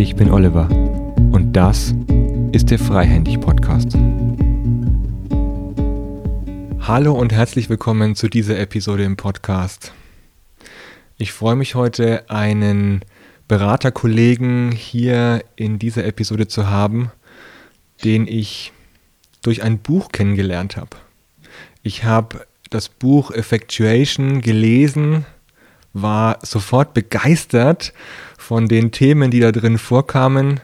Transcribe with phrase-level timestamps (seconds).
[0.00, 0.66] Ich bin Oliver
[1.30, 1.94] und das
[2.52, 3.98] ist der Freihändig Podcast.
[6.80, 9.92] Hallo und herzlich willkommen zu dieser Episode im Podcast.
[11.18, 13.04] Ich freue mich heute, einen
[13.46, 17.12] Beraterkollegen hier in dieser Episode zu haben,
[18.02, 18.72] den ich
[19.42, 20.96] durch ein Buch kennengelernt habe.
[21.82, 25.26] Ich habe das Buch Effectuation gelesen,
[25.92, 27.92] war sofort begeistert
[28.50, 30.58] von den Themen, die da drin vorkamen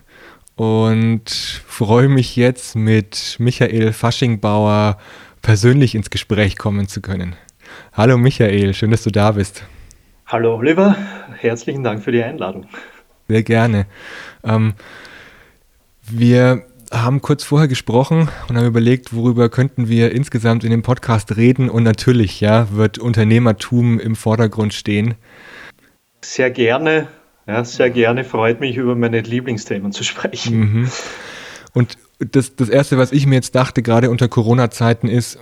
[0.56, 4.98] und freue mich jetzt mit Michael Faschingbauer
[5.40, 7.36] persönlich ins Gespräch kommen zu können.
[7.92, 9.62] Hallo Michael, schön, dass du da bist.
[10.26, 10.96] Hallo Oliver,
[11.38, 12.66] herzlichen Dank für die Einladung.
[13.28, 13.86] Sehr gerne.
[14.42, 14.74] Ähm,
[16.10, 21.36] wir haben kurz vorher gesprochen und haben überlegt, worüber könnten wir insgesamt in dem Podcast
[21.36, 25.14] reden und natürlich, ja, wird Unternehmertum im Vordergrund stehen.
[26.24, 27.06] Sehr gerne,
[27.46, 30.58] ja, sehr gerne, freut mich, über meine Lieblingsthemen zu sprechen.
[30.58, 30.90] Mhm.
[31.72, 35.38] Und das, das Erste, was ich mir jetzt dachte, gerade unter Corona-Zeiten ist,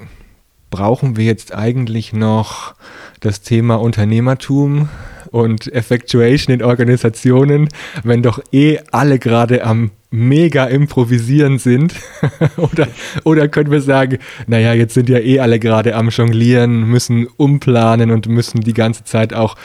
[0.71, 2.75] brauchen wir jetzt eigentlich noch
[3.21, 4.89] das Thema Unternehmertum
[5.31, 7.69] und Effectuation in Organisationen,
[8.03, 11.95] wenn doch eh alle gerade am mega improvisieren sind?
[12.57, 12.89] oder,
[13.23, 18.11] oder können wir sagen, naja, jetzt sind ja eh alle gerade am Jonglieren, müssen umplanen
[18.11, 19.57] und müssen die ganze Zeit auch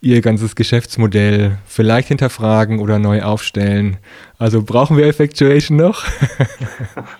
[0.00, 3.98] ihr ganzes Geschäftsmodell vielleicht hinterfragen oder neu aufstellen.
[4.38, 6.04] Also brauchen wir Effectuation noch?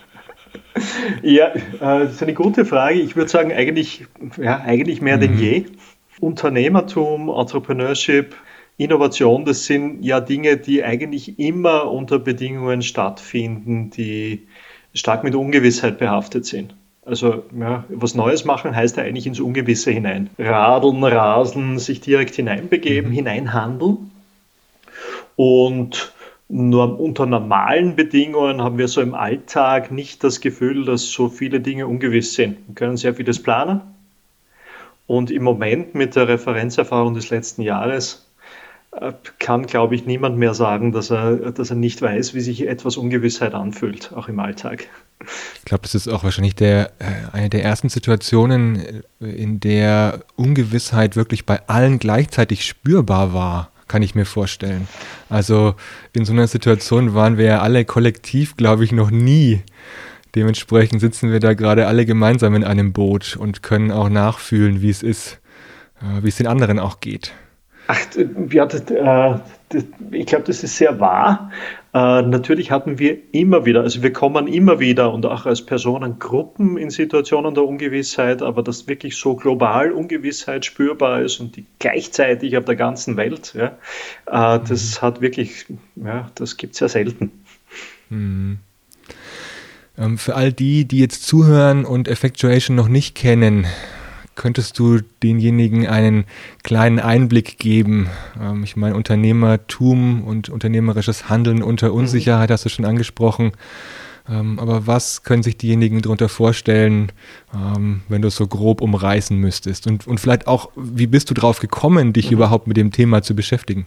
[1.21, 2.99] ja, äh, das ist eine gute Frage.
[2.99, 4.05] Ich würde sagen, eigentlich,
[4.41, 5.21] ja, eigentlich mehr mhm.
[5.21, 5.65] denn je.
[6.19, 8.35] Unternehmertum, Entrepreneurship,
[8.77, 14.47] Innovation, das sind ja Dinge, die eigentlich immer unter Bedingungen stattfinden, die
[14.93, 16.75] stark mit Ungewissheit behaftet sind.
[17.03, 20.29] Also ja, was Neues machen heißt ja eigentlich ins Ungewisse hinein.
[20.37, 23.15] Radeln, rasen, sich direkt hineinbegeben, mhm.
[23.15, 24.11] hineinhandeln.
[25.35, 26.13] Und
[26.47, 31.59] nur unter normalen Bedingungen haben wir so im Alltag nicht das Gefühl, dass so viele
[31.59, 32.57] Dinge ungewiss sind.
[32.67, 33.81] Wir können sehr vieles planen.
[35.07, 38.20] Und im Moment mit der Referenzerfahrung des letzten Jahres
[39.39, 42.97] kann, glaube ich, niemand mehr sagen, dass er, dass er nicht weiß, wie sich etwas
[42.97, 44.87] Ungewissheit anfühlt, auch im Alltag.
[45.55, 50.21] Ich glaube, das ist auch wahrscheinlich der, äh, eine der ersten Situationen, äh, in der
[50.35, 54.87] Ungewissheit wirklich bei allen gleichzeitig spürbar war, kann ich mir vorstellen.
[55.29, 55.75] Also
[56.13, 59.61] in so einer Situation waren wir ja alle kollektiv, glaube ich, noch nie.
[60.35, 64.89] Dementsprechend sitzen wir da gerade alle gemeinsam in einem Boot und können auch nachfühlen, wie
[64.89, 65.39] es ist,
[66.01, 67.33] äh, wie es den anderen auch geht.
[67.93, 67.99] Ach,
[68.51, 71.51] ja, das, äh, das, ich glaube, das ist sehr wahr.
[71.93, 76.77] Äh, natürlich hatten wir immer wieder, also wir kommen immer wieder und auch als Personengruppen
[76.77, 82.55] in Situationen der Ungewissheit, aber dass wirklich so global Ungewissheit spürbar ist und die gleichzeitig
[82.55, 83.77] auf der ganzen Welt, ja,
[84.25, 85.05] äh, das mhm.
[85.05, 85.65] hat wirklich,
[85.97, 87.43] ja, das gibt es ja selten.
[88.09, 88.59] Mhm.
[89.97, 93.67] Ähm, für all die, die jetzt zuhören und Effectuation noch nicht kennen,
[94.41, 96.25] könntest du denjenigen einen
[96.63, 98.09] kleinen Einblick geben?
[98.41, 101.99] Ähm, ich meine, Unternehmertum und unternehmerisches Handeln unter mhm.
[101.99, 103.51] Unsicherheit hast du schon angesprochen.
[104.27, 107.11] Ähm, aber was können sich diejenigen darunter vorstellen,
[107.53, 109.85] ähm, wenn du es so grob umreißen müsstest?
[109.85, 112.37] Und, und vielleicht auch, wie bist du drauf gekommen, dich mhm.
[112.37, 113.85] überhaupt mit dem Thema zu beschäftigen?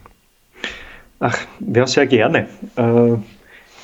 [1.19, 2.47] Ach, ja, sehr gerne.
[2.77, 3.15] Äh,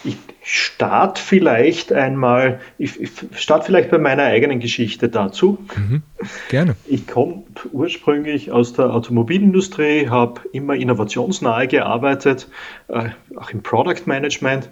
[0.05, 5.59] ich starte vielleicht einmal, ich, ich starte vielleicht bei meiner eigenen Geschichte dazu.
[5.75, 6.01] Mhm,
[6.49, 6.75] gerne.
[6.87, 12.47] Ich komme ursprünglich aus der Automobilindustrie, habe immer innovationsnahe gearbeitet,
[12.87, 14.69] äh, auch im Product Management.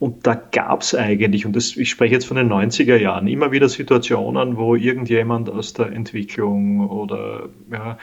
[0.00, 3.52] Und da gab es eigentlich, und das, ich spreche jetzt von den 90er Jahren, immer
[3.52, 7.98] wieder Situationen, wo irgendjemand aus der Entwicklung oder ja,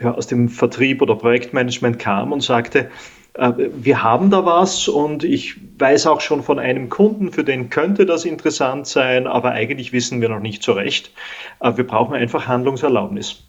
[0.00, 2.90] ja, aus dem Vertrieb oder Projektmanagement kam und sagte,
[3.34, 7.70] äh, wir haben da was und ich weiß auch schon von einem Kunden, für den
[7.70, 11.12] könnte das interessant sein, aber eigentlich wissen wir noch nicht so recht.
[11.60, 13.44] Äh, wir brauchen einfach Handlungserlaubnis,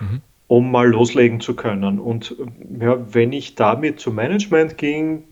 [0.00, 0.20] mhm.
[0.46, 1.98] um mal loslegen zu können.
[1.98, 2.36] Und
[2.80, 5.24] ja, wenn ich damit zum Management ging,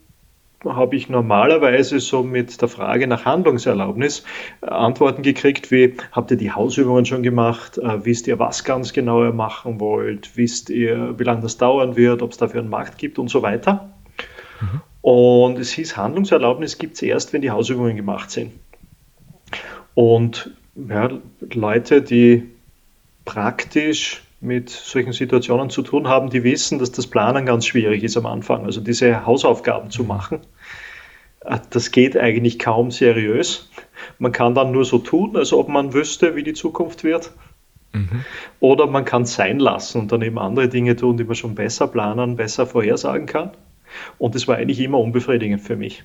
[0.65, 4.25] habe ich normalerweise so mit der Frage nach Handlungserlaubnis
[4.63, 7.79] äh, Antworten gekriegt wie, habt ihr die Hausübungen schon gemacht?
[7.79, 10.37] Äh, wisst ihr, was ganz genau ihr machen wollt?
[10.37, 12.23] Wisst ihr, wie lange das dauern wird?
[12.23, 13.91] Ob es dafür einen Markt gibt und so weiter?
[14.61, 14.81] Mhm.
[15.03, 18.53] Und es hieß, Handlungserlaubnis gibt es erst, wenn die Hausübungen gemacht sind.
[19.95, 20.51] Und
[20.89, 21.11] ja,
[21.53, 22.51] Leute, die
[23.25, 28.17] praktisch mit solchen Situationen zu tun haben, die wissen, dass das Planen ganz schwierig ist
[28.17, 28.65] am Anfang.
[28.65, 30.41] Also diese Hausaufgaben zu machen,
[31.71, 33.71] das geht eigentlich kaum seriös.
[34.19, 37.33] Man kann dann nur so tun, als ob man wüsste, wie die Zukunft wird.
[37.93, 38.25] Mhm.
[38.61, 41.55] Oder man kann es sein lassen und dann eben andere Dinge tun, die man schon
[41.55, 43.51] besser planen, besser vorhersagen kann.
[44.19, 46.03] Und das war eigentlich immer unbefriedigend für mich.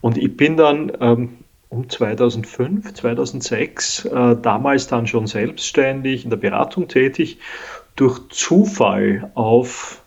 [0.00, 1.38] Und ich bin dann ähm,
[1.68, 7.38] um 2005, 2006, äh, damals dann schon selbstständig in der Beratung tätig,
[7.94, 10.02] durch Zufall auf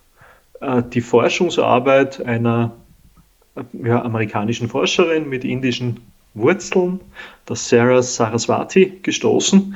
[0.62, 2.72] äh, die Forschungsarbeit einer
[3.74, 6.00] ja, amerikanischen Forscherin mit indischen
[6.34, 7.02] Wurzeln,
[7.48, 9.76] der Sarah Saraswati, gestoßen,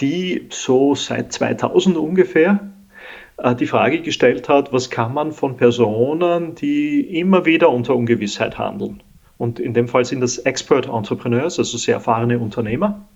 [0.00, 2.70] die so seit 2000 ungefähr
[3.36, 8.58] äh, die Frage gestellt hat, was kann man von Personen, die immer wieder unter Ungewissheit
[8.58, 9.02] handeln,
[9.40, 13.08] und in dem Fall sind das Expert Entrepreneurs, also sehr erfahrene Unternehmer.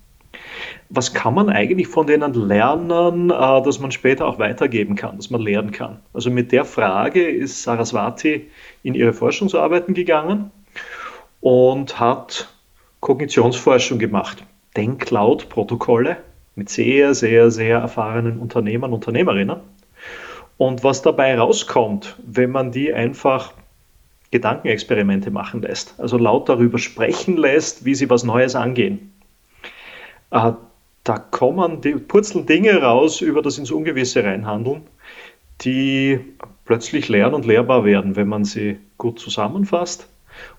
[0.97, 5.29] Was kann man eigentlich von denen lernen, äh, dass man später auch weitergeben kann, dass
[5.29, 5.99] man lernen kann?
[6.13, 8.49] Also mit der Frage ist Saraswati
[8.85, 10.53] in ihre Forschungsarbeiten gegangen
[11.41, 12.49] und hat
[13.01, 14.45] Kognitionsforschung gemacht.
[14.77, 16.19] Denklaut-Protokolle
[16.55, 19.57] mit sehr, sehr, sehr erfahrenen Unternehmern Unternehmerinnen.
[20.59, 23.53] Und was dabei rauskommt, wenn man die einfach
[24.31, 29.13] Gedankenexperimente machen lässt, also laut darüber sprechen lässt, wie sie was Neues angehen.
[31.05, 34.83] Da kommen die purzeln Dinge raus über das ins Ungewisse reinhandeln,
[35.61, 36.19] die
[36.65, 40.09] plötzlich lern- und lehrbar werden, wenn man sie gut zusammenfasst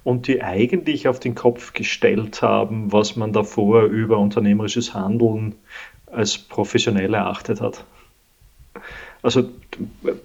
[0.03, 5.55] und die eigentlich auf den Kopf gestellt haben, was man davor über unternehmerisches Handeln
[6.11, 7.83] als professionell erachtet hat.
[9.23, 9.49] Also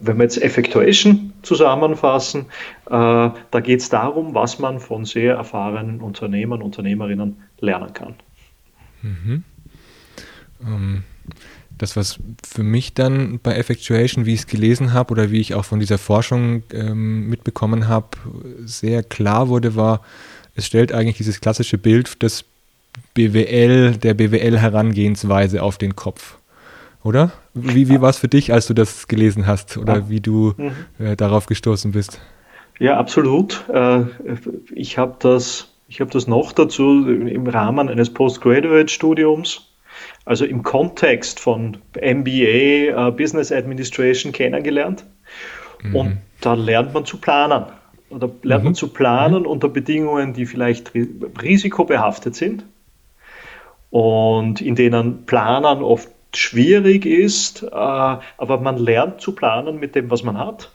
[0.01, 2.47] wenn wir jetzt Effectuation zusammenfassen,
[2.87, 8.15] äh, da geht es darum, was man von sehr erfahrenen Unternehmern, Unternehmerinnen lernen kann.
[9.01, 9.45] Mhm.
[10.65, 11.05] Ähm,
[11.77, 15.55] das, was für mich dann bei Effectuation, wie ich es gelesen habe oder wie ich
[15.55, 18.09] auch von dieser Forschung ähm, mitbekommen habe,
[18.65, 20.03] sehr klar wurde, war,
[20.55, 22.45] es stellt eigentlich dieses klassische Bild des
[23.15, 26.37] BWL, der BWL-Herangehensweise auf den Kopf
[27.03, 27.33] oder?
[27.55, 30.09] Wie, wie war es für dich, als du das gelesen hast oder ja.
[30.11, 30.73] wie du mhm.
[30.99, 32.21] äh, darauf gestoßen bist?
[32.79, 33.65] Ja, absolut.
[33.73, 34.05] Äh,
[34.75, 39.70] ich habe das, hab das noch dazu im Rahmen eines Postgraduate-Studiums,
[40.31, 45.05] also im Kontext von MBA, uh, Business Administration kennengelernt.
[45.83, 45.97] Mhm.
[45.97, 47.65] Und da lernt man zu planen.
[48.11, 48.69] Oder lernt mhm.
[48.69, 49.49] man zu planen mhm.
[49.49, 52.65] unter Bedingungen, die vielleicht risikobehaftet sind
[53.91, 60.13] und in denen Planern oft schwierig ist, äh, aber man lernt zu planen mit dem,
[60.13, 60.71] was man hat,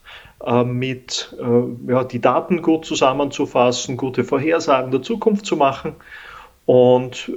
[0.46, 5.96] äh, mit äh, ja, die Daten gut zusammenzufassen, gute Vorhersagen der Zukunft zu machen
[6.66, 7.32] und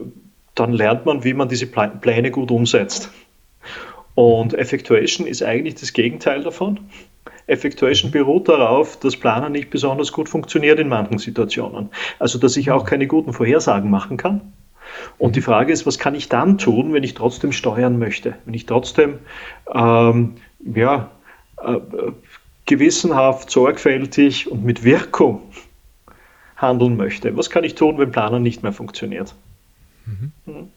[0.59, 3.11] dann lernt man, wie man diese Pläne gut umsetzt.
[4.15, 6.81] Und Effectuation ist eigentlich das Gegenteil davon.
[7.47, 11.91] Effectuation beruht darauf, dass Planen nicht besonders gut funktioniert in manchen Situationen.
[12.19, 14.53] Also, dass ich auch keine guten Vorhersagen machen kann
[15.19, 18.35] und die Frage ist, was kann ich dann tun, wenn ich trotzdem steuern möchte?
[18.45, 19.19] Wenn ich trotzdem
[19.73, 20.35] ähm,
[20.75, 21.11] ja,
[21.63, 21.79] äh,
[22.67, 25.43] gewissenhaft, sorgfältig und mit Wirkung
[26.57, 27.37] handeln möchte.
[27.37, 29.35] Was kann ich tun, wenn Planen nicht mehr funktioniert?
[30.47, 30.69] Mhm.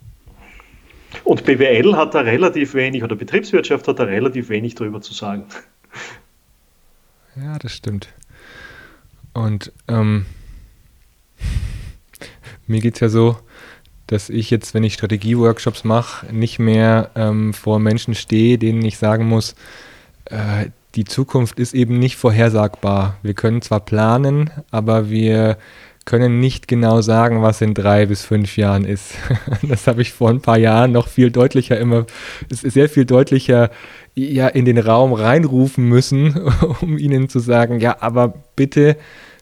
[1.24, 5.46] Und BWL hat da relativ wenig, oder Betriebswirtschaft hat da relativ wenig drüber zu sagen.
[7.36, 8.10] Ja, das stimmt.
[9.34, 10.26] Und ähm,
[12.68, 13.38] mir geht es ja so,
[14.08, 18.98] dass ich jetzt, wenn ich Strategieworkshops mache, nicht mehr ähm, vor Menschen stehe, denen ich
[18.98, 19.56] sagen muss,
[20.26, 23.18] äh, die Zukunft ist eben nicht vorhersagbar.
[23.22, 25.58] Wir können zwar planen, aber wir
[26.06, 29.14] können nicht genau sagen, was in drei bis fünf Jahren ist.
[29.62, 32.06] Das habe ich vor ein paar Jahren noch viel deutlicher immer,
[32.50, 33.70] sehr viel deutlicher
[34.16, 38.98] ja in den Raum reinrufen müssen, um ihnen zu sagen, ja, aber bitte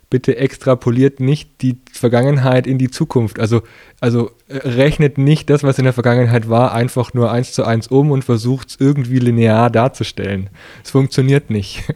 [0.09, 3.39] bitte extrapoliert nicht die Vergangenheit in die Zukunft.
[3.39, 3.61] Also,
[3.99, 7.87] also äh, rechnet nicht das, was in der Vergangenheit war, einfach nur eins zu eins
[7.87, 10.49] um und versucht es irgendwie linear darzustellen.
[10.83, 11.83] Es funktioniert nicht.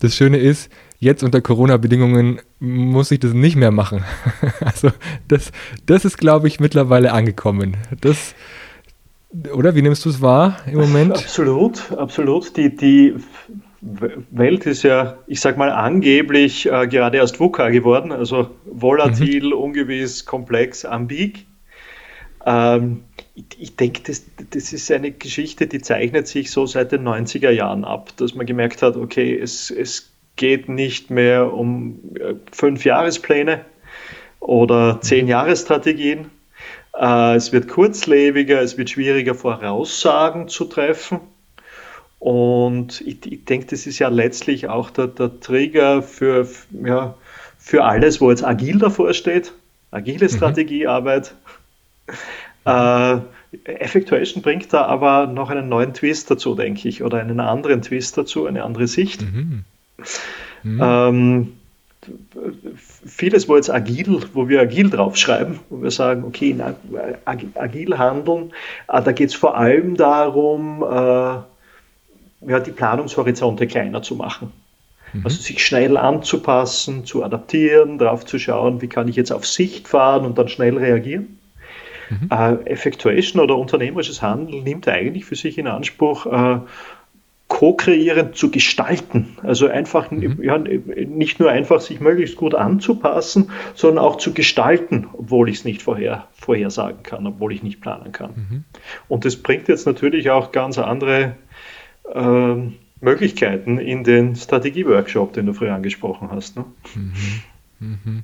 [0.00, 4.04] Das Schöne ist, jetzt unter Corona-Bedingungen muss ich das nicht mehr machen.
[4.60, 4.90] Also
[5.28, 5.52] das,
[5.86, 7.76] das ist, glaube ich, mittlerweile angekommen.
[8.00, 8.34] Das,
[9.52, 11.12] oder wie nimmst du es wahr im Moment?
[11.12, 12.56] Absolut, absolut.
[12.56, 13.14] Die, die
[13.80, 19.52] Welt ist ja, ich sag mal, angeblich äh, gerade erst VUCA geworden, also volatil, mhm.
[19.52, 21.46] ungewiss, komplex, ambig.
[22.44, 27.06] Ähm, ich, ich denke, das, das ist eine Geschichte, die zeichnet sich so seit den
[27.06, 32.34] 90er Jahren ab, dass man gemerkt hat, okay, es, es geht nicht mehr um äh,
[32.52, 33.64] fünf Jahrespläne
[34.40, 36.30] oder zehn Jahresstrategien.
[36.98, 41.20] Äh, es wird kurzlebiger, es wird schwieriger, Voraussagen zu treffen.
[42.18, 46.48] Und ich, ich denke, das ist ja letztlich auch der, der Trigger für,
[46.84, 47.14] ja,
[47.58, 49.52] für alles, wo jetzt agil davor steht,
[49.90, 50.30] agile mhm.
[50.30, 51.34] Strategiearbeit.
[52.64, 53.18] Äh,
[53.64, 58.18] Effectuation bringt da aber noch einen neuen Twist dazu, denke ich, oder einen anderen Twist
[58.18, 59.22] dazu, eine andere Sicht.
[59.22, 59.64] Mhm.
[60.62, 60.80] Mhm.
[60.82, 61.52] Ähm,
[63.04, 66.62] vieles, wo jetzt agil, wo wir agil draufschreiben, wo wir sagen, okay, in
[67.24, 68.52] agil handeln,
[68.88, 74.52] äh, da geht es vor allem darum, äh, ja, die Planungshorizonte kleiner zu machen.
[75.12, 75.22] Mhm.
[75.24, 79.88] Also sich schnell anzupassen, zu adaptieren, darauf zu schauen, wie kann ich jetzt auf Sicht
[79.88, 81.38] fahren und dann schnell reagieren.
[82.10, 82.28] Mhm.
[82.30, 86.60] Äh, Effectuation oder unternehmerisches Handeln nimmt eigentlich für sich in Anspruch, äh,
[87.48, 89.38] co-kreierend zu gestalten.
[89.42, 90.42] Also einfach mhm.
[90.42, 95.64] ja, nicht nur einfach sich möglichst gut anzupassen, sondern auch zu gestalten, obwohl ich es
[95.64, 98.30] nicht vorher, vorhersagen kann, obwohl ich nicht planen kann.
[98.34, 98.64] Mhm.
[99.08, 101.36] Und das bringt jetzt natürlich auch ganz andere
[102.12, 102.54] äh,
[103.00, 106.56] Möglichkeiten in den Strategieworkshop, den du früher angesprochen hast.
[106.56, 106.64] Ne?
[107.78, 108.22] Mhm.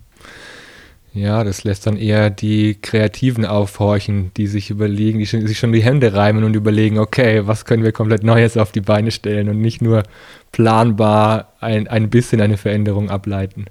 [1.14, 5.82] Ja, das lässt dann eher die Kreativen aufhorchen, die sich überlegen, die sich schon die
[5.82, 9.60] Hände reimen und überlegen, okay, was können wir komplett Neues auf die Beine stellen und
[9.60, 10.04] nicht nur
[10.52, 13.66] planbar ein, ein bisschen eine Veränderung ableiten.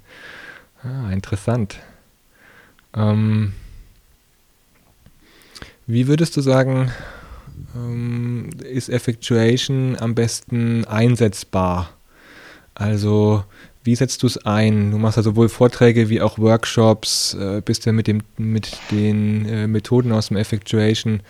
[0.83, 1.79] Ah, interessant.
[2.95, 3.53] Ähm,
[5.87, 6.91] wie würdest du sagen,
[7.75, 11.89] ähm, ist Effectuation am besten einsetzbar?
[12.75, 13.43] Also
[13.83, 14.91] wie setzt du es ein?
[14.91, 19.45] Du machst ja sowohl Vorträge wie auch Workshops, äh, bist ja mit, dem, mit den
[19.45, 21.21] äh, Methoden aus dem Effectuation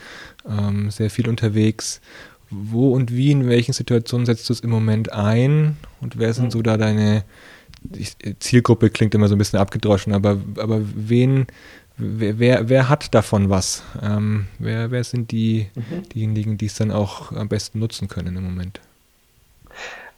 [0.48, 2.02] ähm, sehr viel unterwegs.
[2.50, 5.78] Wo und wie, in welchen Situationen setzt du es im Moment ein?
[6.02, 7.24] Und wer sind so da deine
[7.96, 8.90] ich, Zielgruppe?
[8.90, 11.48] Klingt immer so ein bisschen abgedroschen, aber, aber wen,
[11.96, 13.84] wer, wer, wer hat davon was?
[14.02, 16.10] Ähm, wer, wer sind die, mhm.
[16.10, 18.82] diejenigen, die es dann auch am besten nutzen können im Moment?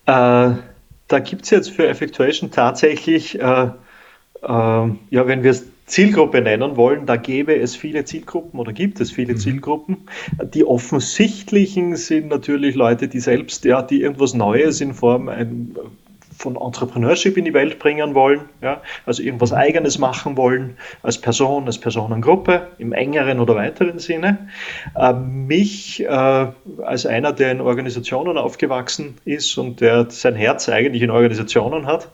[0.08, 0.73] Äh
[1.13, 3.70] da gibt es jetzt für Effectuation tatsächlich, äh, äh,
[4.41, 9.12] ja, wenn wir es Zielgruppe nennen wollen, da gäbe es viele Zielgruppen oder gibt es
[9.12, 9.38] viele mhm.
[9.38, 9.98] Zielgruppen.
[10.55, 15.75] Die offensichtlichen sind natürlich Leute, die selbst, ja, die irgendwas Neues in Form ein,
[16.38, 21.66] von Entrepreneurship in die Welt bringen wollen, ja, also irgendwas Eigenes machen wollen, als Person,
[21.66, 24.50] als Personengruppe, im engeren oder weiteren Sinne.
[24.96, 26.08] Äh, mich äh,
[26.84, 32.10] als einer, der in Organisationen aufgewachsen ist und der sein Herz eigentlich in Organisationen hat,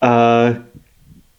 [0.00, 0.54] äh,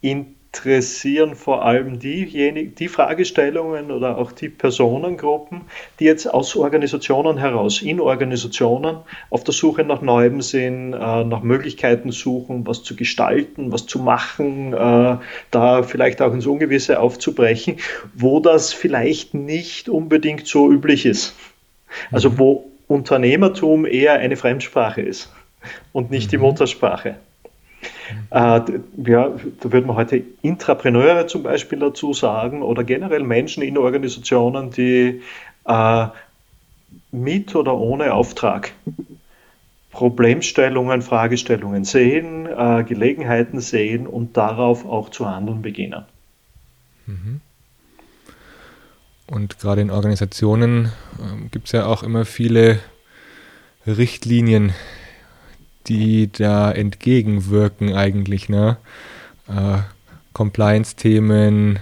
[0.01, 5.61] in interessieren vor allem diejenigen, die Fragestellungen oder auch die Personengruppen,
[5.99, 8.97] die jetzt aus Organisationen heraus, in Organisationen
[9.31, 13.97] auf der Suche nach Neuem sind, äh, nach Möglichkeiten suchen, was zu gestalten, was zu
[13.97, 15.17] machen, äh,
[15.49, 17.77] da vielleicht auch ins Ungewisse aufzubrechen,
[18.13, 21.33] wo das vielleicht nicht unbedingt so üblich ist.
[22.11, 22.37] Also mhm.
[22.37, 25.31] wo Unternehmertum eher eine Fremdsprache ist
[25.93, 26.43] und nicht die mhm.
[26.43, 27.15] Muttersprache.
[28.29, 28.61] Äh, ja,
[29.61, 35.21] da würde man heute Intrapreneure zum Beispiel dazu sagen oder generell Menschen in Organisationen, die
[35.65, 36.07] äh,
[37.11, 38.71] mit oder ohne Auftrag
[39.91, 46.05] Problemstellungen, Fragestellungen sehen, äh, Gelegenheiten sehen und darauf auch zu handeln beginnen.
[47.05, 47.41] Mhm.
[49.27, 52.79] Und gerade in Organisationen äh, gibt es ja auch immer viele
[53.85, 54.73] Richtlinien,
[55.87, 58.77] die da entgegenwirken eigentlich, ne?
[59.47, 59.79] Äh,
[60.33, 61.79] Compliance-Themen,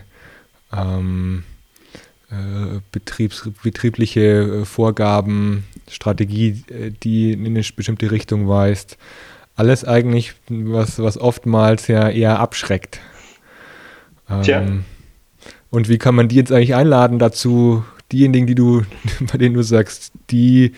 [0.73, 1.43] ähm,
[2.29, 8.97] äh, Betriebs, betriebliche äh, Vorgaben, Strategie, äh, die in eine bestimmte Richtung weist.
[9.55, 12.99] Alles eigentlich, was, was oftmals ja eher abschreckt.
[14.29, 14.65] Ähm, Tja.
[15.69, 18.83] Und wie kann man die jetzt eigentlich einladen dazu, diejenigen, die du,
[19.31, 20.73] bei denen du sagst, die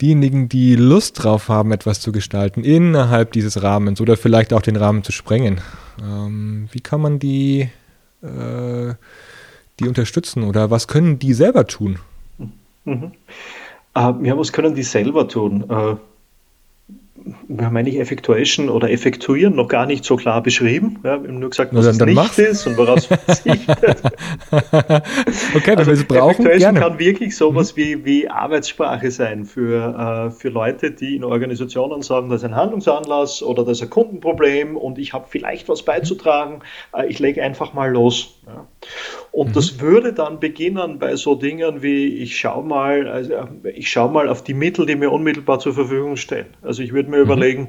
[0.00, 4.76] diejenigen, die Lust drauf haben, etwas zu gestalten innerhalb dieses Rahmens oder vielleicht auch den
[4.76, 5.60] Rahmen zu sprengen.
[6.02, 7.68] Ähm, wie kann man die,
[8.22, 8.94] äh,
[9.78, 11.98] die unterstützen oder was können die selber tun?
[12.84, 13.12] Mhm.
[13.94, 15.64] Äh, ja, was können die selber tun?
[15.68, 15.96] Äh,
[17.48, 21.00] wir haben eigentlich Effectuation oder Effektuieren noch gar nicht so klar beschrieben.
[21.04, 22.38] Ja, wir haben nur gesagt, was es nicht mach's.
[22.38, 24.02] ist und woraus verzichtet.
[25.54, 26.80] okay, also wir es brauchen, Effectuation gerne.
[26.80, 27.80] kann wirklich sowas mhm.
[27.80, 32.56] wie, wie Arbeitssprache sein für, äh, für Leute, die in Organisationen sagen, das ist ein
[32.56, 36.60] Handlungsanlass oder das ist ein Kundenproblem und ich habe vielleicht was beizutragen.
[36.94, 38.40] Äh, ich lege einfach mal los.
[38.46, 38.66] Ja.
[39.32, 39.52] Und mhm.
[39.52, 43.34] das würde dann beginnen bei so Dingen wie, ich schaue mal, also
[43.64, 46.46] ich schaue mal auf die Mittel, die mir unmittelbar zur Verfügung stehen.
[46.62, 47.22] Also ich würde mir mhm.
[47.22, 47.68] überlegen,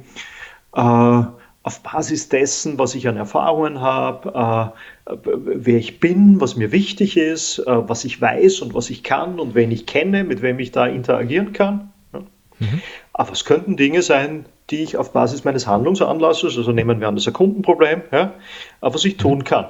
[0.75, 1.23] äh,
[1.63, 4.73] auf Basis dessen, was ich an Erfahrungen habe,
[5.05, 9.03] äh, wer ich bin, was mir wichtig ist, äh, was ich weiß und was ich
[9.03, 11.91] kann und wen ich kenne, mit wem ich da interagieren kann.
[12.13, 12.19] Ja.
[12.59, 12.81] Mhm.
[13.13, 17.15] Aber es könnten Dinge sein, die ich auf Basis meines Handlungsanlasses, also nehmen wir an
[17.15, 18.33] das Kundenproblem, ja,
[18.79, 19.43] was ich tun mhm.
[19.43, 19.65] kann.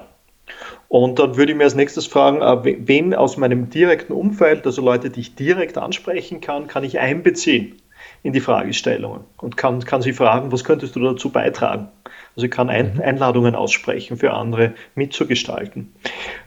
[0.91, 4.81] Und dann würde ich mir als nächstes fragen, äh, wen aus meinem direkten Umfeld, also
[4.81, 7.77] Leute, die ich direkt ansprechen kann, kann ich einbeziehen
[8.23, 11.87] in die Fragestellungen und kann, kann sie fragen, was könntest du dazu beitragen?
[12.35, 13.01] Also ich kann mhm.
[13.01, 15.93] Einladungen aussprechen für andere mitzugestalten.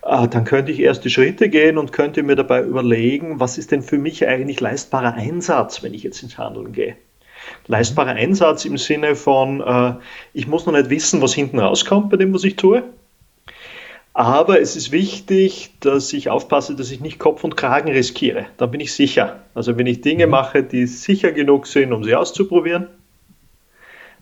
[0.02, 3.80] Äh, dann könnte ich erste Schritte gehen und könnte mir dabei überlegen, was ist denn
[3.80, 6.96] für mich eigentlich leistbarer Einsatz, wenn ich jetzt ins Handeln gehe.
[7.66, 9.94] Leistbarer Einsatz im Sinne von, äh,
[10.34, 12.82] ich muss noch nicht wissen, was hinten rauskommt bei dem, was ich tue.
[14.16, 18.46] Aber es ist wichtig, dass ich aufpasse, dass ich nicht Kopf und Kragen riskiere.
[18.58, 19.40] Dann bin ich sicher.
[19.54, 20.30] Also wenn ich Dinge mhm.
[20.30, 22.86] mache, die sicher genug sind, um sie auszuprobieren,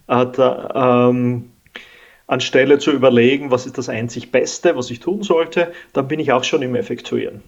[0.09, 1.51] äh, da, ähm,
[2.27, 6.33] anstelle zu überlegen, was ist das einzig Beste, was ich tun sollte, dann bin ich
[6.33, 7.43] auch schon im Effektuieren.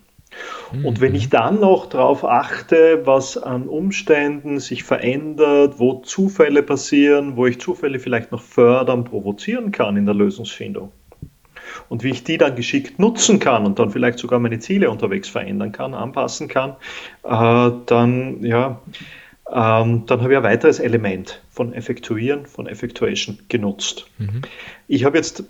[0.72, 0.84] Mhm.
[0.84, 7.36] Und wenn ich dann noch darauf achte, was an Umständen sich verändert, wo Zufälle passieren,
[7.36, 10.92] wo ich Zufälle vielleicht noch fördern, provozieren kann in der Lösungsfindung,
[11.88, 15.28] und wie ich die dann geschickt nutzen kann und dann vielleicht sogar meine Ziele unterwegs
[15.28, 16.76] verändern kann, anpassen kann,
[17.24, 18.80] äh, dann, ja,
[19.52, 24.06] ähm, dann habe ich ein weiteres Element von Effektuieren, von Effectuation genutzt.
[24.18, 24.42] Mhm.
[24.88, 25.44] Ich habe jetzt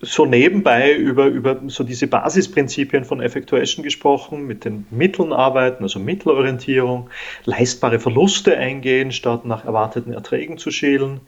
[0.00, 5.98] so nebenbei über, über so diese Basisprinzipien von Effectuation gesprochen, mit den Mitteln arbeiten, also
[5.98, 7.10] Mittelorientierung,
[7.44, 11.20] leistbare Verluste eingehen, statt nach erwarteten Erträgen zu schälen,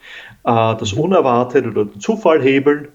[0.44, 2.88] äh, das Unerwartet oder den Zufall hebeln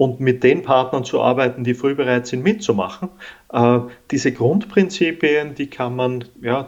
[0.00, 3.10] und mit den Partnern zu arbeiten, die früh bereit sind mitzumachen.
[3.52, 3.80] Äh,
[4.10, 6.66] diese Grundprinzipien, die kann man ja,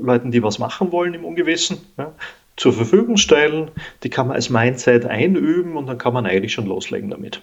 [0.00, 2.12] Leuten, die was machen wollen im Ungewissen, ja,
[2.56, 3.70] zur Verfügung stellen.
[4.02, 7.40] Die kann man als Mindset einüben und dann kann man eigentlich schon loslegen damit.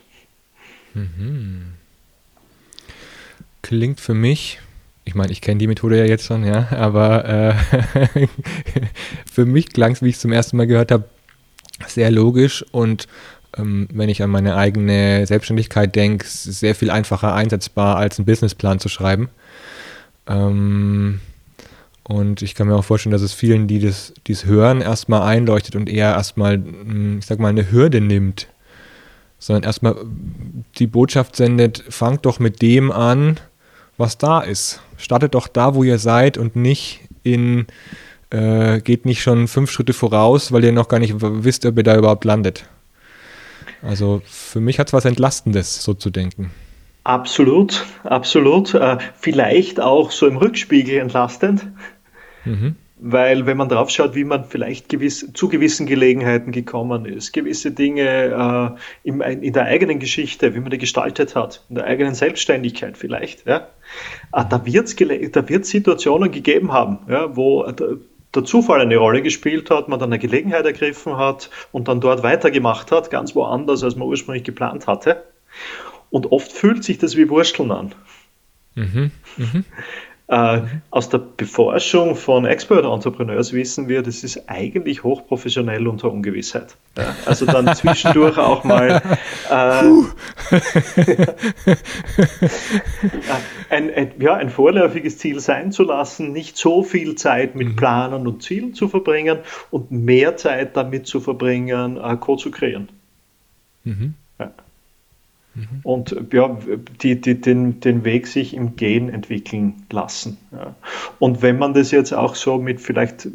[0.94, 1.76] Mhm.
[3.62, 4.60] Klingt für mich,
[5.06, 8.28] ich meine, ich kenne die Methode ja jetzt schon, ja, aber äh,
[9.32, 11.06] für mich klang es, wie ich es zum ersten Mal gehört habe,
[11.88, 13.08] sehr logisch und
[13.58, 18.90] wenn ich an meine eigene Selbstständigkeit denke, sehr viel einfacher einsetzbar, als einen Businessplan zu
[18.90, 19.30] schreiben.
[20.28, 21.20] Ähm,
[22.04, 25.76] und ich kann mir auch vorstellen, dass es vielen, die das die's hören, erstmal einleuchtet
[25.76, 28.48] und eher erstmal, hm, ich sag mal, eine Hürde nimmt.
[29.38, 29.96] Sondern erstmal
[30.80, 33.40] die Botschaft sendet, fangt doch mit dem an,
[33.98, 34.82] was da ist.
[34.98, 37.68] Startet doch da, wo ihr seid und nicht in,
[38.32, 41.84] äh, geht nicht schon fünf Schritte voraus, weil ihr noch gar nicht wisst, ob ihr
[41.84, 42.66] da überhaupt landet.
[43.82, 46.52] Also für mich hat es was Entlastendes, so zu denken.
[47.04, 48.74] Absolut, absolut.
[48.74, 51.68] Äh, vielleicht auch so im Rückspiegel entlastend.
[52.46, 52.76] Mhm.
[53.02, 57.72] Weil wenn man drauf schaut, wie man vielleicht gewiss, zu gewissen Gelegenheiten gekommen ist, gewisse
[57.72, 62.14] Dinge äh, im, in der eigenen Geschichte, wie man die gestaltet hat, in der eigenen
[62.14, 63.70] Selbstständigkeit vielleicht, ja,
[64.34, 67.66] äh, da wird es da Situationen gegeben haben, ja, wo
[68.36, 72.24] der Zufall eine Rolle gespielt hat, man dann eine Gelegenheit ergriffen hat und dann dort
[72.24, 75.24] weitergemacht hat, ganz woanders, als man ursprünglich geplant hatte.
[76.10, 77.96] Und oft fühlt sich das wie Wursteln an.
[78.76, 79.64] Mhm, mh.
[80.30, 80.62] Äh,
[80.92, 86.76] aus der Beforschung von Expert Entrepreneurs wissen wir, das ist eigentlich hochprofessionell unter Ungewissheit.
[86.96, 89.02] Ja, also dann zwischendurch auch mal
[89.50, 89.52] äh,
[93.72, 97.76] ein, ein, ja, ein vorläufiges Ziel sein zu lassen, nicht so viel Zeit mit mhm.
[97.76, 99.40] Planen und Zielen zu verbringen
[99.72, 102.90] und mehr Zeit damit zu verbringen, äh, Code zu kreieren.
[103.84, 104.14] Mhm.
[105.60, 105.80] Mhm.
[105.84, 106.58] Und ja,
[107.02, 110.38] die, die, den, den Weg sich im Gehen entwickeln lassen.
[110.52, 110.76] Ja.
[111.20, 113.30] Und wenn man das jetzt auch so mit vielleicht äh,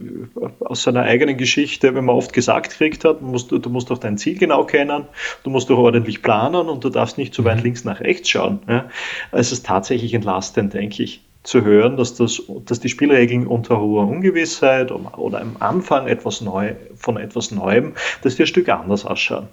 [0.61, 4.19] aus seiner eigenen Geschichte, wenn man oft gesagt kriegt hat, musst, du musst doch dein
[4.19, 5.05] Ziel genau kennen,
[5.43, 7.65] du musst doch ordentlich planen und du darfst nicht zu weit mhm.
[7.65, 8.61] links nach rechts schauen.
[8.69, 8.89] Ja.
[9.33, 14.09] Es ist tatsächlich entlastend, denke ich zu hören, dass, das, dass die Spielregeln unter hoher
[14.09, 19.49] Ungewissheit oder am Anfang etwas neu, von etwas Neuem, dass die ein Stück anders ausschauen.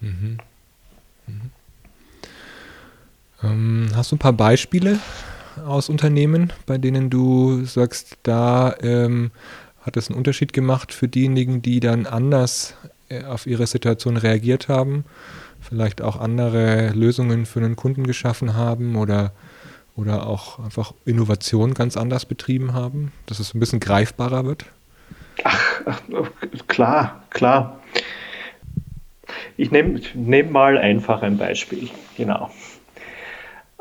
[0.00, 0.38] Mhm.
[3.42, 4.98] Ähm, hast du ein paar Beispiele
[5.66, 9.30] aus Unternehmen, bei denen du sagst, da ähm,
[9.82, 12.76] hat es einen Unterschied gemacht für diejenigen, die dann anders
[13.08, 15.04] äh, auf ihre Situation reagiert haben,
[15.60, 19.32] vielleicht auch andere Lösungen für einen Kunden geschaffen haben oder,
[19.96, 24.66] oder auch einfach Innovation ganz anders betrieben haben, dass es ein bisschen greifbarer wird?
[25.44, 26.00] Ach, ach
[26.68, 27.80] klar, klar.
[29.56, 32.50] Ich nehme nehm mal einfach ein Beispiel, genau.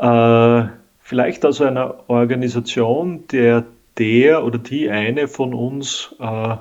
[0.02, 3.66] Äh, vielleicht aus einer Organisation, der
[3.98, 6.56] der oder die eine von uns äh,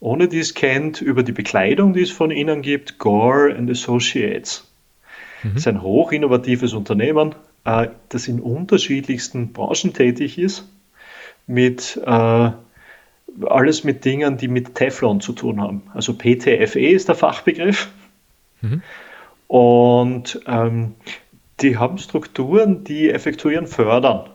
[0.00, 4.66] ohne dies kennt, über die Bekleidung, die es von ihnen gibt, Gore and Associates.
[5.42, 5.48] Mhm.
[5.54, 10.68] Das ist ein hochinnovatives Unternehmen, äh, das in unterschiedlichsten Branchen tätig ist,
[11.46, 12.50] mit äh,
[13.46, 15.82] alles mit Dingen, die mit Teflon zu tun haben.
[15.94, 17.88] Also PTFE ist der Fachbegriff.
[18.60, 18.82] Mhm.
[19.46, 20.94] Und ähm,
[21.60, 24.30] die haben Strukturen, die Effektuieren fördern.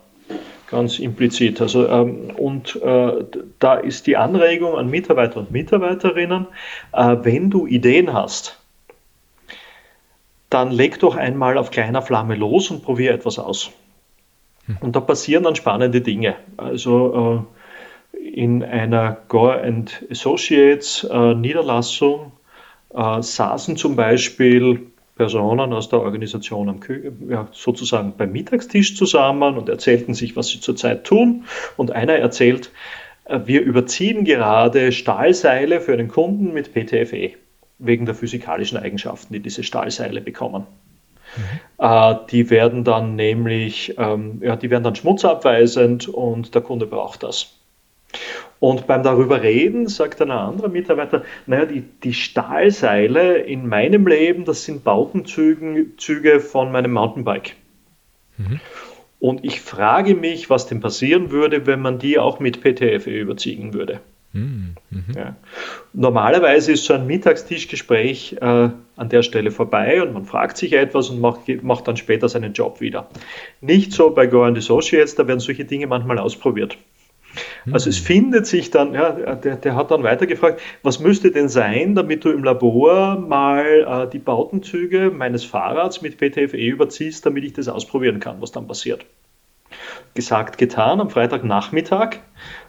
[0.69, 1.61] ganz implizit.
[1.61, 3.23] Also, ähm, und äh,
[3.59, 6.47] da ist die Anregung an Mitarbeiter und Mitarbeiterinnen,
[6.91, 8.59] äh, wenn du Ideen hast,
[10.49, 13.71] dann leg doch einmal auf kleiner Flamme los und probier etwas aus.
[14.65, 14.77] Hm.
[14.81, 16.35] Und da passieren dann spannende Dinge.
[16.57, 17.45] Also
[18.13, 19.61] äh, in einer Gore
[20.09, 22.31] Associates äh, Niederlassung
[22.93, 26.79] äh, saßen zum Beispiel Personen aus der Organisation am
[27.29, 31.45] ja, sozusagen beim Mittagstisch zusammen und erzählten sich, was sie zurzeit tun.
[31.77, 32.71] Und einer erzählt,
[33.25, 37.31] äh, wir überziehen gerade Stahlseile für einen Kunden mit PTFE
[37.79, 40.65] wegen der physikalischen Eigenschaften, die diese Stahlseile bekommen.
[41.37, 41.85] Mhm.
[41.85, 47.23] Äh, die werden dann nämlich, ähm, ja, die werden dann schmutzabweisend und der Kunde braucht
[47.23, 47.53] das.
[48.65, 54.43] Und beim darüber reden sagt ein anderer Mitarbeiter, naja, die, die Stahlseile in meinem Leben,
[54.43, 57.57] das sind Bautenzüge von meinem Mountainbike.
[58.37, 58.59] Mhm.
[59.19, 63.75] Und ich frage mich, was denn passieren würde, wenn man die auch mit PTFE überziehen
[63.75, 63.99] würde.
[64.33, 64.73] Mhm.
[65.15, 65.35] Ja.
[65.93, 71.11] Normalerweise ist so ein Mittagstischgespräch äh, an der Stelle vorbei und man fragt sich etwas
[71.11, 73.09] und macht, macht dann später seinen Job wieder.
[73.61, 76.79] Nicht so bei Go and Associates, da werden solche Dinge manchmal ausprobiert.
[77.71, 78.05] Also es hm.
[78.05, 82.29] findet sich dann, ja, der, der hat dann weitergefragt, was müsste denn sein, damit du
[82.29, 88.19] im Labor mal äh, die Bautenzüge meines Fahrrads mit PTFE überziehst, damit ich das ausprobieren
[88.19, 89.05] kann, was dann passiert.
[90.13, 92.17] Gesagt, getan, am Freitagnachmittag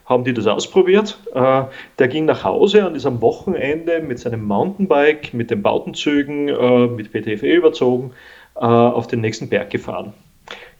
[0.05, 1.19] haben die das ausprobiert.
[1.33, 1.63] Äh,
[1.99, 6.87] der ging nach Hause und ist am Wochenende mit seinem Mountainbike, mit den Bautenzügen, äh,
[6.87, 8.11] mit PTFE überzogen,
[8.55, 10.13] äh, auf den nächsten Berg gefahren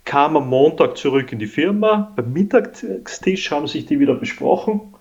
[0.08, 2.14] kam am Montag zurück in die Firma.
[2.16, 4.96] Beim Mittagstisch haben sich die wieder besprochen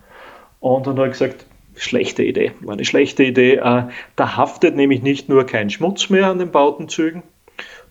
[0.59, 3.55] und dann habe ich gesagt, schlechte Idee, war eine schlechte Idee.
[3.55, 3.85] Äh,
[4.17, 7.23] da haftet nämlich nicht nur kein Schmutz mehr an den Bautenzügen,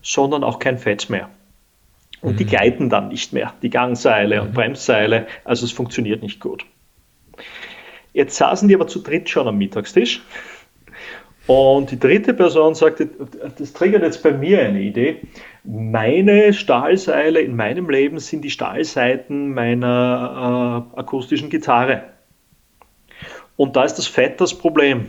[0.02, 1.30] sondern auch kein Fett mehr.
[2.20, 2.36] Und mhm.
[2.36, 4.48] die gleiten dann nicht mehr, die Gangseile mhm.
[4.48, 6.66] und Bremsseile, also es funktioniert nicht gut.
[8.12, 10.20] Jetzt saßen die aber zu dritt schon am Mittagstisch
[11.46, 13.08] und die dritte Person sagte,
[13.56, 15.20] das triggert jetzt bei mir eine Idee.
[15.66, 22.04] Meine Stahlseile in meinem Leben sind die Stahlseiten meiner äh, akustischen Gitarre.
[23.56, 25.06] Und da ist das Fett das Problem.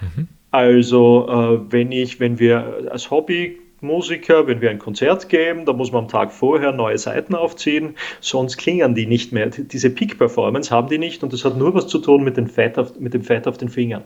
[0.00, 0.28] Mhm.
[0.50, 5.90] Also, äh, wenn, ich, wenn wir als Hobbymusiker, wenn wir ein Konzert geben, da muss
[5.90, 9.46] man am Tag vorher neue Seiten aufziehen, sonst klingen die nicht mehr.
[9.46, 12.78] Diese Peak-Performance haben die nicht und das hat nur was zu tun mit dem Fett
[12.78, 14.04] auf, mit dem Fett auf den Fingern.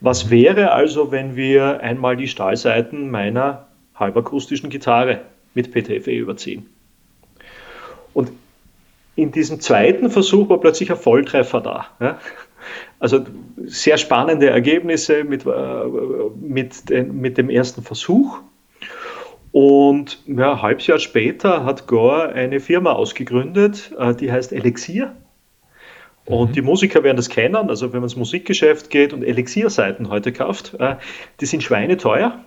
[0.00, 3.68] Was wäre also, wenn wir einmal die Stahlseiten meiner
[4.00, 5.20] halbakustischen Gitarre
[5.54, 6.66] mit PTFE überziehen?
[8.12, 8.32] Und
[9.16, 11.86] in diesem zweiten Versuch war plötzlich ein Volltreffer da.
[12.00, 12.18] Ja?
[12.98, 13.24] Also
[13.64, 15.84] sehr spannende Ergebnisse mit, äh,
[16.40, 18.38] mit, den, mit dem ersten Versuch.
[19.52, 25.16] Und ja, ein halbes Jahr später hat Gore eine Firma ausgegründet, äh, die heißt Elixir.
[26.26, 26.52] Und mhm.
[26.52, 30.74] die Musiker werden das kennen, also wenn man ins Musikgeschäft geht und Elixierseiten heute kauft,
[30.78, 30.96] äh,
[31.40, 32.44] die sind schweineteuer.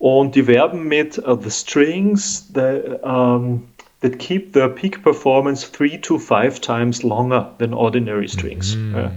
[0.00, 3.68] Und die werben mit uh, The Strings the, um,
[4.00, 8.74] that keep their peak performance three to five times longer than ordinary strings.
[8.74, 8.96] Mhm.
[8.96, 9.12] Ja.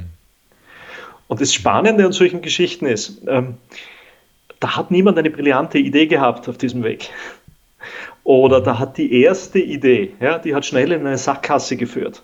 [1.30, 3.56] Und das Spannende an solchen Geschichten ist, ähm,
[4.60, 7.12] da hat niemand eine brillante Idee gehabt auf diesem Weg.
[8.26, 12.24] Oder da hat die erste Idee, ja, die hat schnell in eine Sackgasse geführt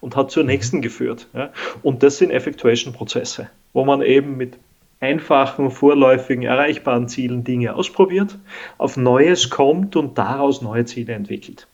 [0.00, 0.48] und hat zur mhm.
[0.48, 1.28] nächsten geführt.
[1.32, 1.52] Ja.
[1.84, 4.58] Und das sind Effectuation-Prozesse, wo man eben mit
[5.04, 8.38] einfachen, vorläufigen, erreichbaren Zielen Dinge ausprobiert,
[8.78, 11.66] auf Neues kommt und daraus neue Ziele entwickelt.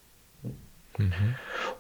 [0.99, 1.13] Mhm.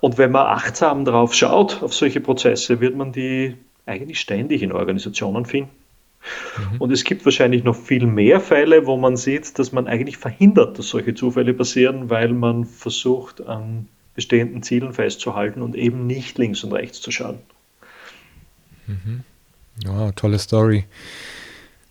[0.00, 4.72] Und wenn man achtsam drauf schaut, auf solche Prozesse, wird man die eigentlich ständig in
[4.72, 5.70] Organisationen finden.
[6.72, 6.80] Mhm.
[6.80, 10.78] Und es gibt wahrscheinlich noch viel mehr Fälle, wo man sieht, dass man eigentlich verhindert,
[10.78, 16.62] dass solche Zufälle passieren, weil man versucht, an bestehenden Zielen festzuhalten und eben nicht links
[16.62, 17.38] und rechts zu schauen.
[18.86, 19.24] Mhm.
[19.84, 20.84] Ja, tolle Story.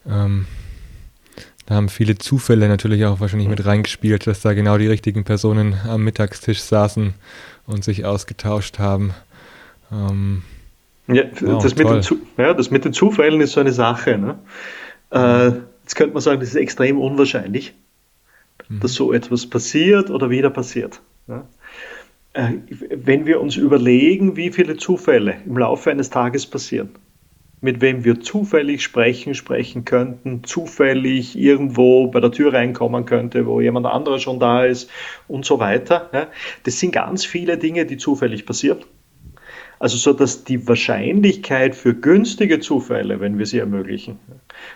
[0.07, 0.45] Ähm,
[1.65, 5.75] da haben viele Zufälle natürlich auch wahrscheinlich mit reingespielt, dass da genau die richtigen Personen
[5.88, 7.13] am Mittagstisch saßen
[7.67, 9.13] und sich ausgetauscht haben.
[9.91, 10.41] Ähm,
[11.07, 12.03] ja, wow, das, mit den,
[12.38, 14.17] ja, das, mit den Zufällen ist so eine Sache.
[14.17, 14.39] Ne?
[15.12, 17.75] Äh, jetzt könnte man sagen, das ist extrem unwahrscheinlich,
[18.67, 18.79] mhm.
[18.79, 21.01] dass so etwas passiert oder wieder passiert.
[21.27, 21.43] Ne?
[22.33, 22.53] Äh,
[22.95, 26.89] wenn wir uns überlegen, wie viele Zufälle im Laufe eines Tages passieren,
[27.62, 33.60] mit wem wir zufällig sprechen, sprechen könnten, zufällig irgendwo bei der Tür reinkommen könnte, wo
[33.60, 34.89] jemand anderer schon da ist
[35.28, 36.32] und so weiter.
[36.63, 38.80] Das sind ganz viele Dinge, die zufällig passieren.
[39.80, 44.19] Also so, dass die Wahrscheinlichkeit für günstige Zufälle, wenn wir sie ermöglichen,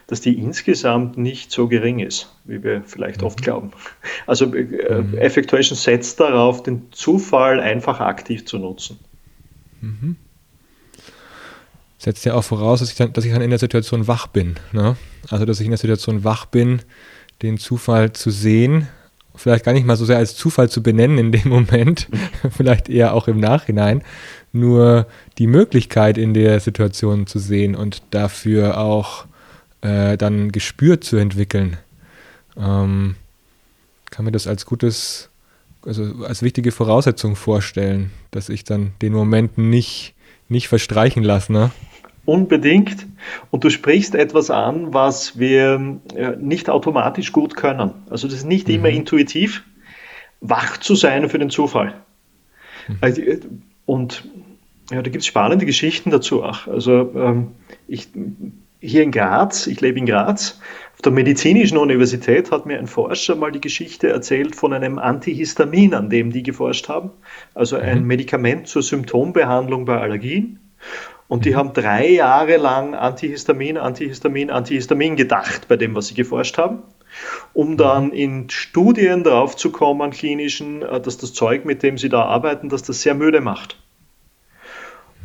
[0.08, 3.28] dass die insgesamt nicht so gering ist, wie wir vielleicht mhm.
[3.28, 3.72] oft glauben.
[4.28, 5.18] Also äh, mhm.
[5.18, 8.98] Effectuation setzt darauf, den Zufall einfach aktiv zu nutzen.
[9.82, 10.16] Mhm.
[12.04, 14.56] Setzt ja auch voraus, dass ich dann, dass ich dann in der Situation wach bin.
[14.74, 14.98] Ne?
[15.30, 16.82] Also dass ich in der Situation wach bin,
[17.42, 18.90] den Zufall zu sehen,
[19.36, 22.10] vielleicht gar nicht mal so sehr als Zufall zu benennen in dem Moment,
[22.52, 24.04] vielleicht eher auch im Nachhinein,
[24.52, 29.26] nur die Möglichkeit in der Situation zu sehen und dafür auch
[29.82, 31.78] äh, dann Gespür zu entwickeln.
[32.58, 33.16] Ähm,
[34.10, 35.30] kann mir das als gutes,
[35.86, 40.14] also als wichtige Voraussetzung vorstellen, dass ich dann den Moment nicht,
[40.50, 41.52] nicht verstreichen lasse.
[41.52, 41.72] Ne?
[42.26, 43.06] Unbedingt.
[43.52, 47.92] Und du sprichst etwas an, was wir äh, nicht automatisch gut können.
[48.10, 48.76] Also das ist nicht mhm.
[48.76, 49.64] immer intuitiv,
[50.40, 51.94] wach zu sein für den Zufall.
[52.88, 52.98] Mhm.
[53.02, 53.40] Also, äh,
[53.86, 54.28] und
[54.92, 56.68] ja, da gibt es spannende Geschichten dazu auch.
[56.68, 57.52] Also ähm,
[57.88, 58.10] ich,
[58.80, 60.60] hier in Graz, ich lebe in Graz,
[60.94, 65.94] auf der Medizinischen Universität hat mir ein Forscher mal die Geschichte erzählt von einem Antihistamin,
[65.94, 67.12] an dem die geforscht haben.
[67.54, 68.08] Also ein mhm.
[68.08, 70.60] Medikament zur Symptombehandlung bei Allergien.
[71.28, 71.56] Und die mhm.
[71.56, 76.84] haben drei Jahre lang Antihistamin, Antihistamin, Antihistamin gedacht bei dem, was sie geforscht haben,
[77.54, 77.78] um mhm.
[77.78, 82.24] dann in Studien darauf zu kommen, klinischen, äh, dass das Zeug, mit dem sie da
[82.24, 83.78] arbeiten, dass das sehr müde macht.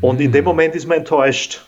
[0.01, 0.49] Und in dem mhm.
[0.49, 1.67] Moment ist man enttäuscht.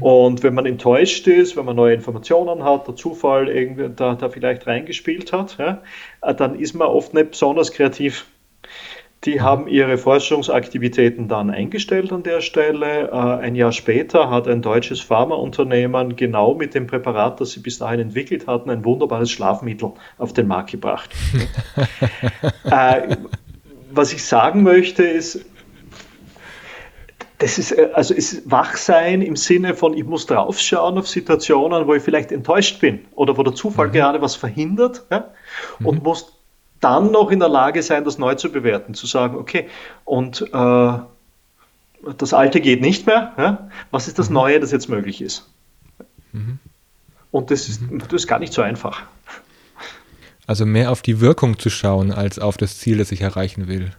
[0.00, 4.28] Und wenn man enttäuscht ist, wenn man neue Informationen hat, der Zufall irgendwie da, da
[4.28, 5.82] vielleicht reingespielt hat, ja,
[6.22, 8.26] äh, dann ist man oft nicht besonders kreativ.
[9.24, 13.08] Die haben ihre Forschungsaktivitäten dann eingestellt an der Stelle.
[13.08, 17.78] Äh, ein Jahr später hat ein deutsches Pharmaunternehmen genau mit dem Präparat, das sie bis
[17.78, 21.10] dahin entwickelt hatten, ein wunderbares Schlafmittel auf den Markt gebracht.
[22.64, 23.16] äh,
[23.90, 25.44] was ich sagen möchte ist,
[27.38, 31.94] das ist äh, also ist Wachsein im Sinne von, ich muss draufschauen auf Situationen, wo
[31.94, 33.92] ich vielleicht enttäuscht bin oder wo der Zufall mhm.
[33.92, 35.32] gerade was verhindert ja,
[35.82, 36.04] und mhm.
[36.04, 36.37] muss
[36.80, 39.68] dann noch in der Lage sein, das neu zu bewerten, zu sagen, okay,
[40.04, 40.92] und äh,
[42.16, 43.70] das Alte geht nicht mehr, ja?
[43.90, 44.34] was ist das mhm.
[44.34, 45.48] Neue, das jetzt möglich ist?
[46.32, 46.58] Mhm.
[47.30, 47.98] Und das ist, mhm.
[47.98, 49.02] das ist gar nicht so einfach.
[50.46, 53.90] Also mehr auf die Wirkung zu schauen, als auf das Ziel, das ich erreichen will.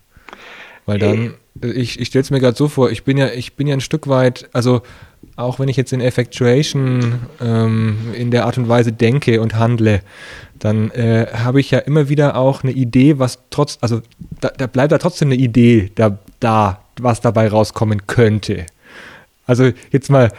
[0.89, 3.67] Weil dann, ich, ich stelle es mir gerade so vor, ich bin ja, ich bin
[3.67, 4.81] ja ein Stück weit, also
[5.35, 10.01] auch wenn ich jetzt in Effectuation ähm, in der Art und Weise denke und handle,
[10.57, 14.01] dann äh, habe ich ja immer wieder auch eine Idee, was trotz, also
[14.41, 18.65] da, da bleibt da trotzdem eine Idee da, da, was dabei rauskommen könnte.
[19.49, 20.29] Also jetzt mal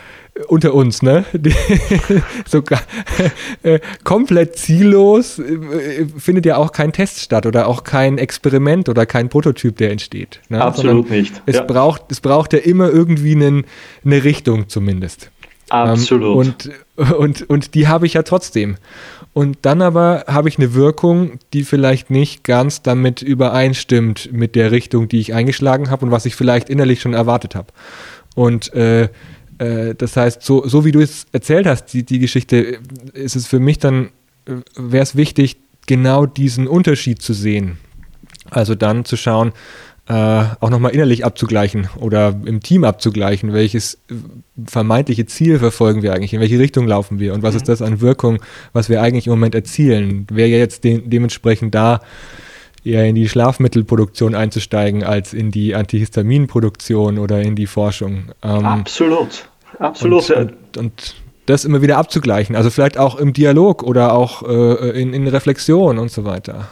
[0.47, 1.25] unter uns, ne?
[2.47, 2.81] Sogar
[3.65, 9.07] äh, komplett ziellos äh, findet ja auch kein Test statt oder auch kein Experiment oder
[9.07, 10.41] kein Prototyp, der entsteht.
[10.49, 10.63] Ne?
[10.63, 11.43] Absolut Sondern nicht.
[11.45, 11.65] Es, ja.
[11.65, 13.65] braucht, es braucht ja immer irgendwie einen,
[14.05, 15.33] eine Richtung zumindest.
[15.71, 16.67] Absolut.
[16.67, 18.77] Ähm, und, und, und die habe ich ja trotzdem.
[19.33, 24.71] Und dann aber habe ich eine Wirkung, die vielleicht nicht ganz damit übereinstimmt mit der
[24.71, 27.69] Richtung, die ich eingeschlagen habe und was ich vielleicht innerlich schon erwartet habe.
[28.35, 29.09] Und äh,
[29.59, 32.79] äh, das heißt, so, so wie du es erzählt hast, die, die Geschichte,
[33.13, 34.11] ist es für mich dann,
[34.47, 37.79] äh, wäre es wichtig, genau diesen Unterschied zu sehen.
[38.51, 39.53] Also dann zu schauen,
[40.09, 43.99] äh, auch nochmal innerlich abzugleichen oder im Team abzugleichen, welches
[44.67, 47.59] vermeintliche Ziel verfolgen wir eigentlich, in welche Richtung laufen wir und was mhm.
[47.59, 48.41] ist das an Wirkung,
[48.73, 50.27] was wir eigentlich im Moment erzielen.
[50.31, 52.01] Wäre ja jetzt de dementsprechend da,
[52.85, 58.33] eher in die Schlafmittelproduktion einzusteigen, als in die Antihistaminproduktion oder in die Forschung.
[58.43, 60.31] Ähm, absolut, absolut.
[60.31, 61.15] Und, und, und,
[61.47, 65.99] das immer wieder abzugleichen, also vielleicht auch im Dialog oder auch äh, in, in Reflexion
[65.99, 66.69] und so weiter.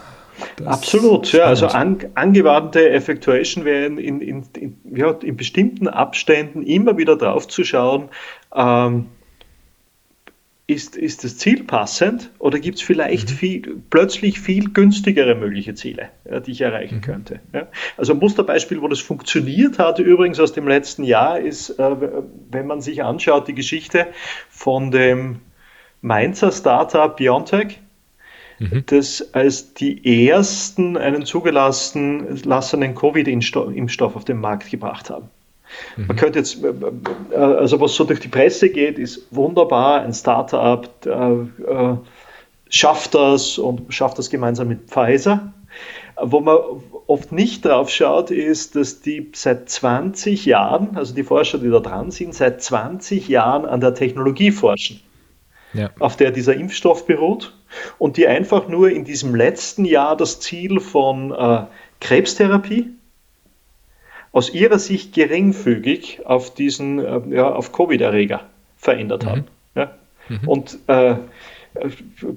[0.56, 1.44] Das Absolut, ja.
[1.44, 7.48] Also an, angewandte Effectuation wäre in, in, in, ja, in, bestimmten Abständen immer wieder drauf
[7.48, 8.08] zu schauen,
[8.54, 9.06] ähm,
[10.68, 13.34] ist, ist das Ziel passend oder gibt es vielleicht mhm.
[13.34, 17.00] viel, plötzlich viel günstigere mögliche Ziele, ja, die ich erreichen mhm.
[17.00, 17.40] könnte?
[17.54, 17.68] Ja?
[17.96, 21.96] Also ein Musterbeispiel, wo das funktioniert hat, übrigens aus dem letzten Jahr, ist, äh,
[22.50, 24.08] wenn man sich anschaut, die Geschichte
[24.50, 25.40] von dem
[26.02, 27.80] Mainzer Startup Biontech
[28.58, 28.84] mhm.
[28.86, 35.30] das als die ersten einen zugelassenen Covid-Impfstoff auf den Markt gebracht haben.
[35.96, 36.06] Mhm.
[36.06, 36.68] Man könnte jetzt, äh,
[37.30, 41.96] äh, also was so durch die Presse geht, ist wunderbar, ein Startup äh,
[42.70, 45.52] schafft das und schafft das gemeinsam mit Pfizer.
[46.20, 46.58] Wo man
[47.06, 51.78] oft nicht drauf schaut, ist, dass die seit 20 Jahren, also die Forscher, die da
[51.78, 55.00] dran sind, seit 20 Jahren an der Technologie forschen,
[55.74, 55.90] ja.
[56.00, 57.54] auf der dieser Impfstoff beruht
[57.98, 61.66] und die einfach nur in diesem letzten Jahr das Ziel von äh,
[62.00, 62.97] Krebstherapie
[64.38, 68.42] aus ihrer Sicht geringfügig auf diesen, äh, ja, auf Covid-Erreger
[68.76, 69.28] verändert mhm.
[69.28, 69.44] haben.
[69.74, 69.90] Ja?
[70.28, 70.48] Mhm.
[70.48, 71.16] Und äh,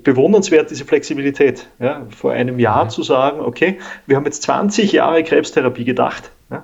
[0.03, 1.67] bewundernswert diese Flexibilität.
[1.79, 2.07] Ja?
[2.09, 2.89] Vor einem Jahr mhm.
[2.89, 6.63] zu sagen, okay, wir haben jetzt 20 Jahre Krebstherapie gedacht, ja?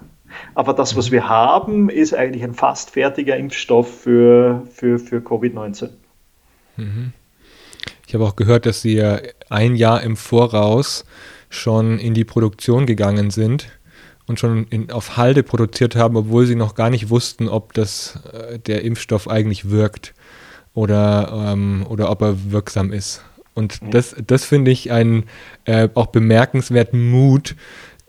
[0.56, 5.89] aber das, was wir haben, ist eigentlich ein fast fertiger Impfstoff für, für, für Covid-19.
[6.78, 7.13] Mhm.
[8.08, 9.04] Ich habe auch gehört, dass Sie
[9.50, 11.06] ein Jahr im Voraus
[11.50, 13.77] schon in die Produktion gegangen sind
[14.28, 18.20] und schon in, auf Halde produziert haben, obwohl sie noch gar nicht wussten, ob das
[18.32, 20.13] äh, der Impfstoff eigentlich wirkt
[20.74, 23.24] oder, ähm, oder ob er wirksam ist.
[23.56, 25.24] Und das, das finde ich einen
[25.66, 27.56] äh, auch bemerkenswerten Mut,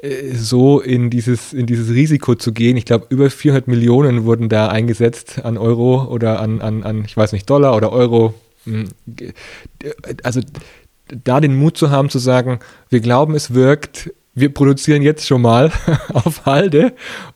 [0.02, 2.76] äh, so in dieses, in dieses Risiko zu gehen.
[2.76, 7.16] Ich glaube, über 400 Millionen wurden da eingesetzt an Euro oder an, an, an ich
[7.16, 8.34] weiß nicht, Dollar oder Euro.
[8.64, 8.88] Hm,
[10.22, 10.42] also
[11.06, 12.58] da den Mut zu haben, zu sagen,
[12.90, 15.70] wir glauben, es wirkt, wir produzieren jetzt schon mal
[16.12, 16.94] auf Halde,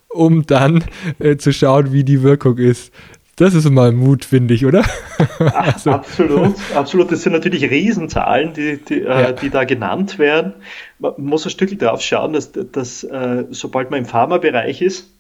[0.09, 0.85] um dann
[1.19, 2.93] äh, zu schauen, wie die Wirkung ist.
[3.37, 4.85] Das ist mal Mut, finde ich, oder?
[5.55, 5.91] also.
[5.91, 7.11] Absolut, absolut.
[7.11, 9.21] Das sind natürlich Riesenzahlen, die, die, äh, ja.
[9.29, 10.55] äh, die da genannt werden.
[10.99, 15.11] Man muss ein Stück drauf schauen, dass, dass äh, sobald man im Pharmabereich ist,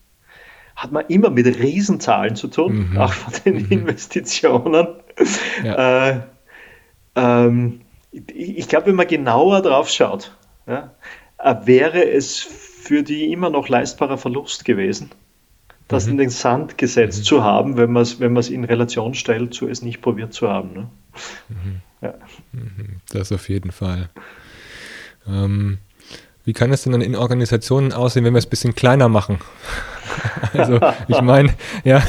[0.76, 2.98] hat man immer mit Riesenzahlen zu tun, mhm.
[2.98, 3.70] auch von den mhm.
[3.70, 4.88] Investitionen.
[5.64, 6.08] Ja.
[6.08, 6.20] Äh,
[7.16, 7.80] ähm,
[8.12, 10.92] ich glaube, wenn man genauer drauf schaut, ja,
[11.42, 15.10] wäre es für die immer noch leistbarer Verlust gewesen,
[15.88, 16.12] das mhm.
[16.12, 17.24] in den Sand gesetzt mhm.
[17.24, 20.72] zu haben, wenn man es wenn in Relation stellt zu es nicht probiert zu haben.
[20.72, 20.88] Ne?
[21.48, 21.80] Mhm.
[22.00, 22.14] Ja.
[22.52, 23.00] Mhm.
[23.10, 24.08] Das auf jeden Fall.
[25.26, 25.78] Ähm,
[26.44, 29.38] wie kann es denn dann in Organisationen aussehen, wenn wir es ein bisschen kleiner machen?
[30.54, 32.02] Also ich meine, ja,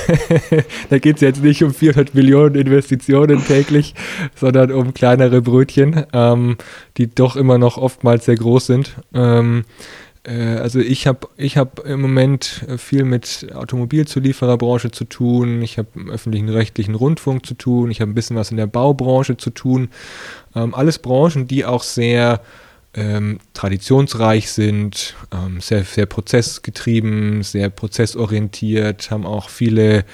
[0.89, 3.95] da geht es jetzt nicht um 400 Millionen Investitionen täglich,
[4.35, 6.57] sondern um kleinere Brötchen, ähm,
[6.97, 8.95] die doch immer noch oftmals sehr groß sind.
[9.13, 9.63] Ähm,
[10.25, 15.89] äh, also ich habe ich hab im Moment viel mit Automobilzuliefererbranche zu tun, ich habe
[15.95, 19.49] im öffentlichen rechtlichen Rundfunk zu tun, ich habe ein bisschen was in der Baubranche zu
[19.49, 19.89] tun.
[20.55, 22.41] Ähm, alles Branchen, die auch sehr
[22.95, 30.05] ähm, traditionsreich sind, ähm, sehr, sehr prozessgetrieben, sehr prozessorientiert, haben auch viele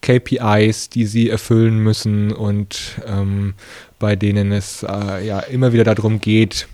[0.00, 3.54] KPIs, die sie erfüllen müssen und ähm,
[3.98, 6.68] bei denen es äh, ja immer wieder darum geht,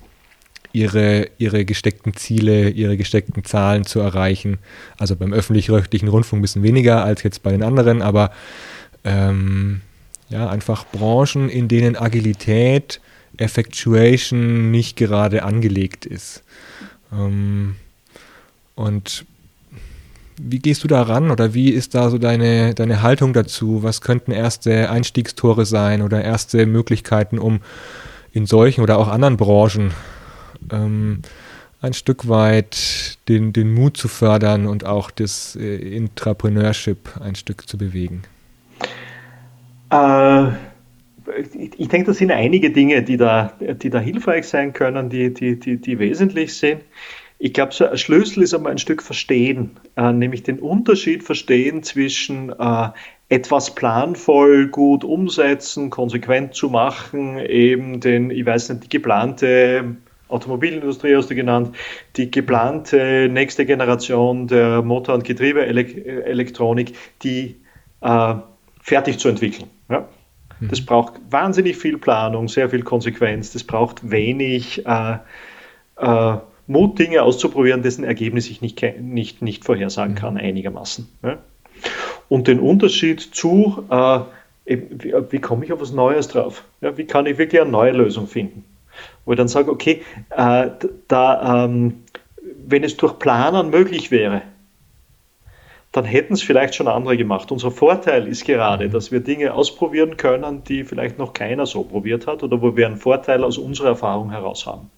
[0.72, 4.58] ihre, ihre gesteckten Ziele, ihre gesteckten Zahlen zu erreichen.
[4.98, 8.30] Also beim öffentlich-rechtlichen Rundfunk ein bisschen weniger als jetzt bei den anderen, aber
[9.04, 9.80] ähm,
[10.28, 13.00] ja, einfach Branchen, in denen Agilität
[13.36, 16.42] Effectuation nicht gerade angelegt ist.
[17.12, 17.76] Ähm,
[18.74, 19.24] und
[20.42, 23.82] wie gehst du da ran oder wie ist da so deine, deine Haltung dazu?
[23.82, 27.60] Was könnten erste Einstiegstore sein oder erste Möglichkeiten, um
[28.32, 29.92] in solchen oder auch anderen Branchen
[30.72, 31.20] ähm,
[31.82, 37.68] ein Stück weit den, den Mut zu fördern und auch das äh, Intrapreneurship ein Stück
[37.68, 38.22] zu bewegen?
[39.90, 40.52] Äh,
[41.30, 45.58] ich denke, das sind einige Dinge, die da, die da hilfreich sein können, die, die,
[45.58, 46.82] die, die wesentlich sind.
[47.38, 51.82] Ich glaube, so ein Schlüssel ist einmal ein Stück Verstehen, äh, nämlich den Unterschied verstehen
[51.82, 52.88] zwischen äh,
[53.30, 59.96] etwas planvoll gut umsetzen, konsequent zu machen, eben den, ich weiß nicht, die geplante
[60.28, 61.74] Automobilindustrie hast du genannt,
[62.16, 67.56] die geplante nächste Generation der Motor- und Getriebeelektronik, die
[68.00, 68.34] äh,
[68.80, 69.68] fertig zu entwickeln.
[69.88, 70.08] Ja?
[70.68, 73.52] Das braucht wahnsinnig viel Planung, sehr viel Konsequenz.
[73.52, 75.18] Das braucht wenig äh,
[75.96, 80.40] äh, Mut, Dinge auszuprobieren, dessen Ergebnis ich nicht, nicht, nicht vorhersagen kann, mhm.
[80.40, 81.08] einigermaßen.
[81.22, 81.38] Ja?
[82.28, 84.20] Und den Unterschied zu, äh,
[84.66, 86.64] wie, wie, komme ich auf was Neues drauf?
[86.80, 88.64] Ja, wie kann ich wirklich eine neue Lösung finden?
[89.24, 90.68] Wo ich dann sage, okay, äh,
[91.08, 92.02] da, ähm,
[92.66, 94.42] wenn es durch Planen möglich wäre,
[95.92, 97.50] dann hätten es vielleicht schon andere gemacht.
[97.50, 102.26] Unser Vorteil ist gerade, dass wir Dinge ausprobieren können, die vielleicht noch keiner so probiert
[102.26, 104.90] hat oder wo wir einen Vorteil aus unserer Erfahrung heraus haben.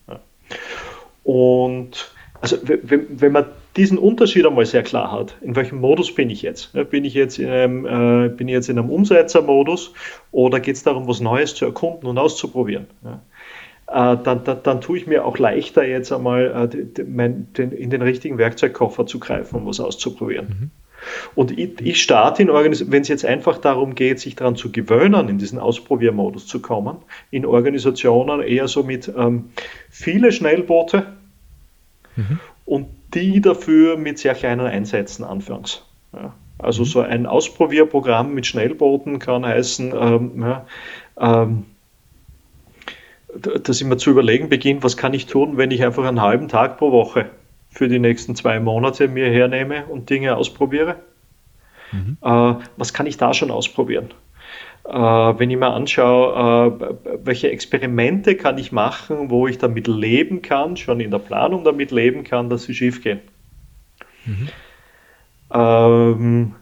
[1.24, 6.28] Und also wenn, wenn man diesen Unterschied einmal sehr klar hat, in welchem Modus bin
[6.28, 6.72] ich jetzt?
[6.90, 9.94] Bin ich jetzt in einem, äh, bin ich jetzt in einem Umsetzermodus
[10.30, 12.88] oder geht es darum, was Neues zu erkunden und auszuprobieren?
[13.04, 13.12] Äh,
[13.88, 19.06] dann, dann, dann, tue ich mir auch leichter, jetzt einmal äh, in den richtigen Werkzeugkoffer
[19.06, 20.46] zu greifen, um was auszuprobieren.
[20.48, 20.70] Mhm.
[21.34, 24.72] Und ich, ich starte in Organisationen, wenn es jetzt einfach darum geht, sich daran zu
[24.72, 26.98] gewöhnen, in diesen Ausprobiermodus zu kommen,
[27.30, 29.50] in Organisationen eher so mit ähm,
[29.90, 31.06] viele Schnellboote
[32.16, 32.40] mhm.
[32.64, 35.84] und die dafür mit sehr kleinen Einsätzen anfangs.
[36.12, 36.34] Ja.
[36.58, 36.86] Also mhm.
[36.86, 40.66] so ein Ausprobierprogramm mit Schnellbooten kann heißen, ähm, ja,
[41.18, 41.64] ähm,
[43.62, 46.48] dass ich mir zu überlegen beginne, was kann ich tun, wenn ich einfach einen halben
[46.48, 47.30] Tag pro Woche
[47.72, 50.96] für die nächsten zwei Monate mir hernehme und Dinge ausprobiere.
[51.90, 52.18] Mhm.
[52.22, 54.10] Äh, was kann ich da schon ausprobieren?
[54.84, 60.42] Äh, wenn ich mir anschaue, äh, welche Experimente kann ich machen, wo ich damit leben
[60.42, 63.20] kann, schon in der Planung damit leben kann, dass sie schief gehen.
[64.26, 64.48] Mhm.
[65.52, 66.54] Ähm,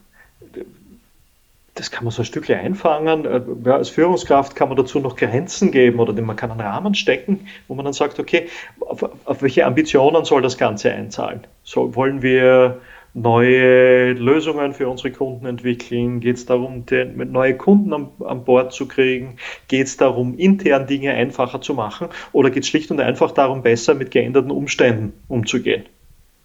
[1.81, 3.25] das kann man so ein Stückchen einfangen.
[3.25, 6.95] Äh, ja, als Führungskraft kann man dazu noch Grenzen geben oder man kann einen Rahmen
[6.95, 8.49] stecken, wo man dann sagt, okay,
[8.81, 11.41] auf, auf welche Ambitionen soll das Ganze einzahlen?
[11.63, 12.81] So, wollen wir
[13.15, 16.21] neue Lösungen für unsere Kunden entwickeln?
[16.21, 19.37] Geht es darum, den, neue Kunden an, an Bord zu kriegen?
[19.69, 22.09] Geht es darum, intern Dinge einfacher zu machen?
[22.33, 25.85] Oder geht es schlicht und einfach darum, besser mit geänderten Umständen umzugehen?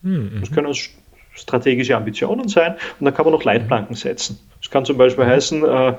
[0.02, 0.38] Mhm.
[0.40, 0.74] Das können
[1.34, 4.40] strategische Ambitionen sein und dann kann man noch Leitplanken setzen.
[4.66, 5.90] Das kann zum Beispiel heißen, äh,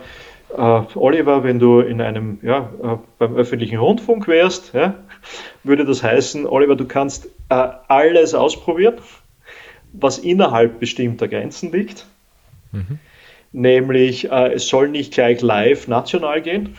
[0.57, 4.95] äh, Oliver, wenn du in einem, ja, äh, beim öffentlichen Rundfunk wärst, ja,
[5.63, 8.97] würde das heißen, Oliver, du kannst äh, alles ausprobieren,
[9.93, 12.07] was innerhalb bestimmter Grenzen liegt.
[12.73, 12.99] Mhm.
[13.53, 16.77] Nämlich, äh, es soll nicht gleich live national gehen.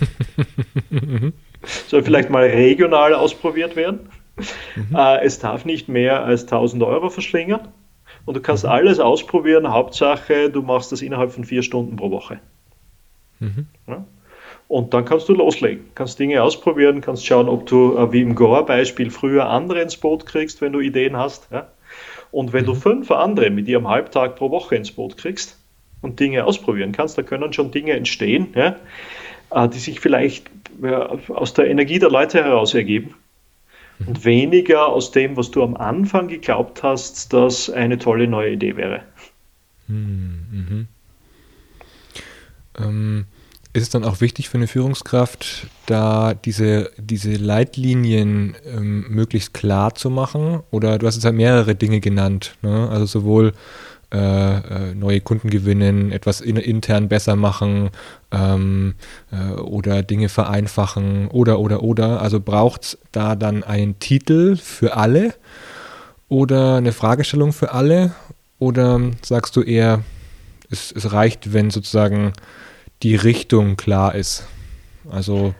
[1.86, 4.08] soll vielleicht mal regional ausprobiert werden.
[4.74, 4.96] Mhm.
[4.96, 7.68] Äh, es darf nicht mehr als 1000 Euro verschlingern.
[8.26, 8.70] Und du kannst mhm.
[8.70, 9.72] alles ausprobieren.
[9.72, 12.40] Hauptsache, du machst das innerhalb von vier Stunden pro Woche.
[13.38, 13.66] Mhm.
[13.86, 14.04] Ja?
[14.68, 18.34] Und dann kannst du loslegen, kannst Dinge ausprobieren, kannst schauen, ob du, äh, wie im
[18.34, 21.48] Gore-Beispiel, früher andere ins Boot kriegst, wenn du Ideen hast.
[21.52, 21.68] Ja?
[22.32, 22.66] Und wenn mhm.
[22.66, 25.56] du fünf andere mit dir am Halbtag pro Woche ins Boot kriegst
[26.02, 28.76] und Dinge ausprobieren kannst, da können schon Dinge entstehen, ja?
[29.52, 30.50] Äh, die sich vielleicht
[31.28, 33.14] aus der Energie der Leute heraus ergeben
[34.04, 38.76] und weniger aus dem, was du am Anfang geglaubt hast, dass eine tolle neue Idee
[38.76, 39.02] wäre.
[39.88, 40.88] Hm, mhm.
[42.78, 43.24] Ähm,
[43.72, 49.94] ist es dann auch wichtig für eine Führungskraft, da diese, diese Leitlinien ähm, möglichst klar
[49.94, 50.60] zu machen?
[50.70, 52.88] Oder du hast jetzt halt mehrere Dinge genannt, ne?
[52.90, 53.52] also sowohl
[54.16, 57.90] äh, äh, neue Kunden gewinnen, etwas in, intern besser machen
[58.32, 58.94] ähm,
[59.30, 62.22] äh, oder Dinge vereinfachen oder oder oder.
[62.22, 65.34] Also braucht es da dann einen Titel für alle
[66.28, 68.14] oder eine Fragestellung für alle?
[68.58, 70.02] Oder sagst du eher,
[70.70, 72.32] es, es reicht, wenn sozusagen
[73.02, 74.46] die Richtung klar ist?
[75.10, 75.54] Also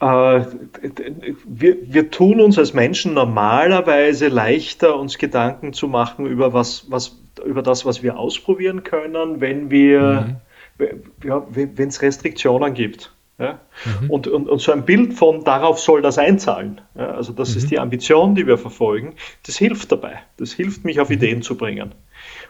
[0.00, 7.20] wir, wir tun uns als Menschen normalerweise leichter, uns Gedanken zu machen über, was, was,
[7.44, 10.40] über das, was wir ausprobieren können, wenn wir,
[10.78, 10.86] mhm.
[11.22, 13.12] ja, wenn es Restriktionen gibt.
[13.38, 13.58] Ja?
[13.84, 14.10] Mhm.
[14.10, 16.80] Und, und, und, so ein Bild von darauf soll das einzahlen.
[16.94, 17.12] Ja?
[17.12, 17.56] Also das mhm.
[17.58, 19.14] ist die Ambition, die wir verfolgen.
[19.46, 20.20] Das hilft dabei.
[20.36, 21.16] Das hilft mich auf mhm.
[21.16, 21.92] Ideen zu bringen.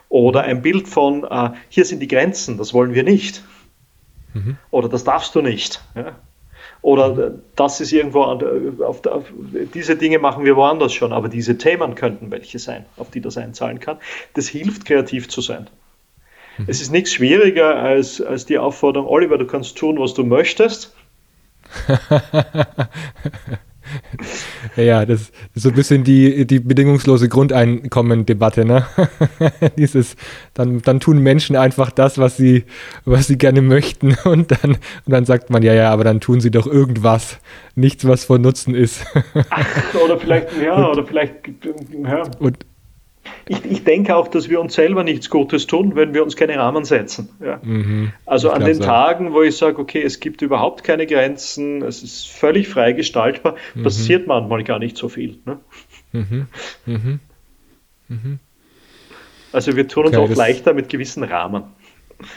[0.09, 3.45] Oder ein Bild von äh, hier sind die Grenzen, das wollen wir nicht.
[4.35, 4.57] Mhm.
[4.71, 5.83] Oder das darfst du nicht.
[5.95, 6.17] Ja?
[6.83, 9.25] Oder das ist irgendwo, auf, auf,
[9.75, 13.37] diese Dinge machen wir woanders schon, aber diese Themen könnten welche sein, auf die das
[13.37, 13.99] einzahlen kann.
[14.35, 15.69] Das hilft, kreativ zu sein.
[16.57, 16.65] Mhm.
[16.69, 20.95] Es ist nichts schwieriger als, als die Aufforderung, Oliver, du kannst tun, was du möchtest.
[24.77, 28.87] ja, das ist so ein bisschen die, die bedingungslose Grundeinkommen-Debatte, ne?
[29.77, 30.17] Dieses,
[30.55, 32.65] dann, dann tun Menschen einfach das, was sie,
[33.05, 36.41] was sie gerne möchten und dann, und dann sagt man, ja, ja, aber dann tun
[36.41, 37.39] sie doch irgendwas,
[37.75, 39.05] nichts, was von Nutzen ist.
[40.05, 41.35] oder vielleicht, ja, und, oder vielleicht,
[42.05, 42.23] ja.
[42.39, 42.59] Und,
[43.49, 46.57] ich, ich, denke auch, dass wir uns selber nichts Gutes tun, wenn wir uns keine
[46.57, 47.31] Rahmen setzen.
[47.45, 47.61] Ja.
[47.63, 48.85] Mhm, also an den so.
[48.85, 53.57] Tagen, wo ich sage, okay, es gibt überhaupt keine Grenzen, es ist völlig frei gestaltbar,
[53.75, 53.83] mhm.
[53.83, 55.39] passiert manchmal gar nicht so viel.
[55.45, 55.59] Ne?
[56.13, 56.47] Mhm,
[56.87, 57.21] mhm,
[58.09, 58.39] mhm.
[59.53, 61.65] also wir tun uns okay, auch leichter mit gewissen Rahmen.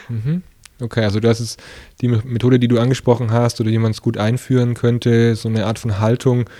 [0.08, 0.42] Mhm.
[0.80, 1.62] Okay, also das ist
[2.00, 5.66] die Methode, die du angesprochen hast oder die man es gut einführen könnte, so eine
[5.66, 6.50] Art von Haltung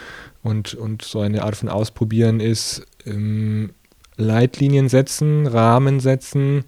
[0.43, 3.71] und, und so eine Art von Ausprobieren ist, ähm,
[4.17, 6.65] Leitlinien setzen, Rahmen setzen,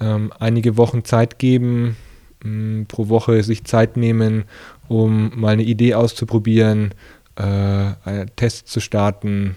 [0.00, 1.96] ähm, einige Wochen Zeit geben,
[2.42, 4.44] mh, mm, pro Woche sich Zeit nehmen,
[4.88, 6.94] um mal eine Idee auszuprobieren,
[7.36, 9.56] äh, Test zu starten,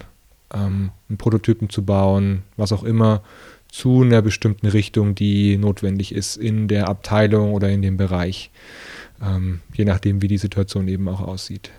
[0.53, 3.21] ähm, einen Prototypen zu bauen, was auch immer,
[3.69, 8.49] zu einer bestimmten Richtung, die notwendig ist in der Abteilung oder in dem Bereich,
[9.21, 11.71] ähm, je nachdem, wie die Situation eben auch aussieht.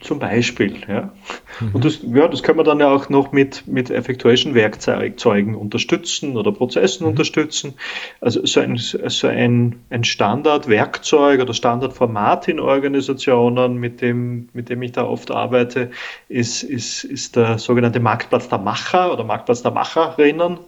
[0.00, 1.12] Zum Beispiel, ja.
[1.60, 1.70] Mhm.
[1.74, 6.52] Und das, ja, das können wir dann ja auch noch mit, mit Effectuation-Werkzeugen unterstützen oder
[6.52, 7.10] Prozessen mhm.
[7.10, 7.74] unterstützen.
[8.22, 14.80] Also so ein, so ein, ein Standardwerkzeug oder Standardformat in Organisationen, mit dem, mit dem
[14.80, 15.90] ich da oft arbeite,
[16.30, 20.60] ist, ist, ist der sogenannte Marktplatz der Macher oder Marktplatz der Macherinnen.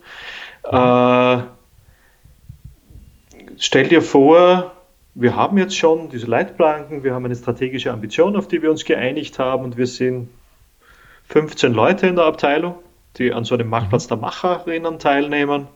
[0.70, 0.76] Mhm.
[0.76, 1.42] Äh,
[3.56, 4.72] stell dir vor,
[5.14, 8.84] wir haben jetzt schon diese Leitplanken, wir haben eine strategische Ambition, auf die wir uns
[8.84, 10.28] geeinigt haben und wir sind
[11.28, 12.76] 15 Leute in der Abteilung,
[13.16, 15.68] die an so einem Marktplatz der Macherinnen teilnehmen.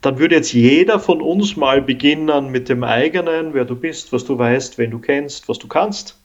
[0.00, 4.24] Dann würde jetzt jeder von uns mal beginnen mit dem eigenen, wer du bist, was
[4.24, 6.18] du weißt, wen du kennst, was du kannst.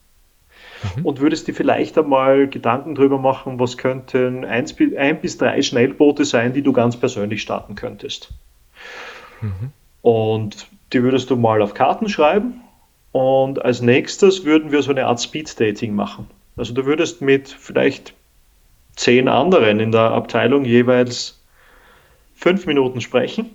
[0.96, 1.06] Mhm.
[1.06, 6.26] Und würdest dir vielleicht einmal Gedanken darüber machen, was könnten eins, ein bis drei Schnellboote
[6.26, 8.30] sein, die du ganz persönlich starten könntest.
[9.42, 9.72] Mhm.
[10.02, 12.62] Und die würdest du mal auf Karten schreiben.
[13.12, 16.28] Und als nächstes würden wir so eine Art Speed-Dating machen.
[16.56, 18.14] Also du würdest mit vielleicht
[18.96, 21.40] zehn anderen in der Abteilung jeweils
[22.36, 23.52] fünf Minuten sprechen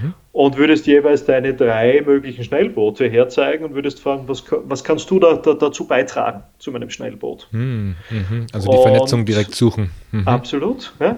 [0.00, 0.14] mhm.
[0.32, 5.18] und würdest jeweils deine drei möglichen Schnellboote herzeigen und würdest fragen, was, was kannst du
[5.18, 7.48] da, da, dazu beitragen zu meinem Schnellboot?
[7.50, 7.96] Mhm.
[8.10, 8.46] mhm.
[8.52, 9.90] Also die und Vernetzung direkt suchen.
[10.12, 10.28] Mhm.
[10.28, 10.92] Absolut.
[11.00, 11.16] Ja.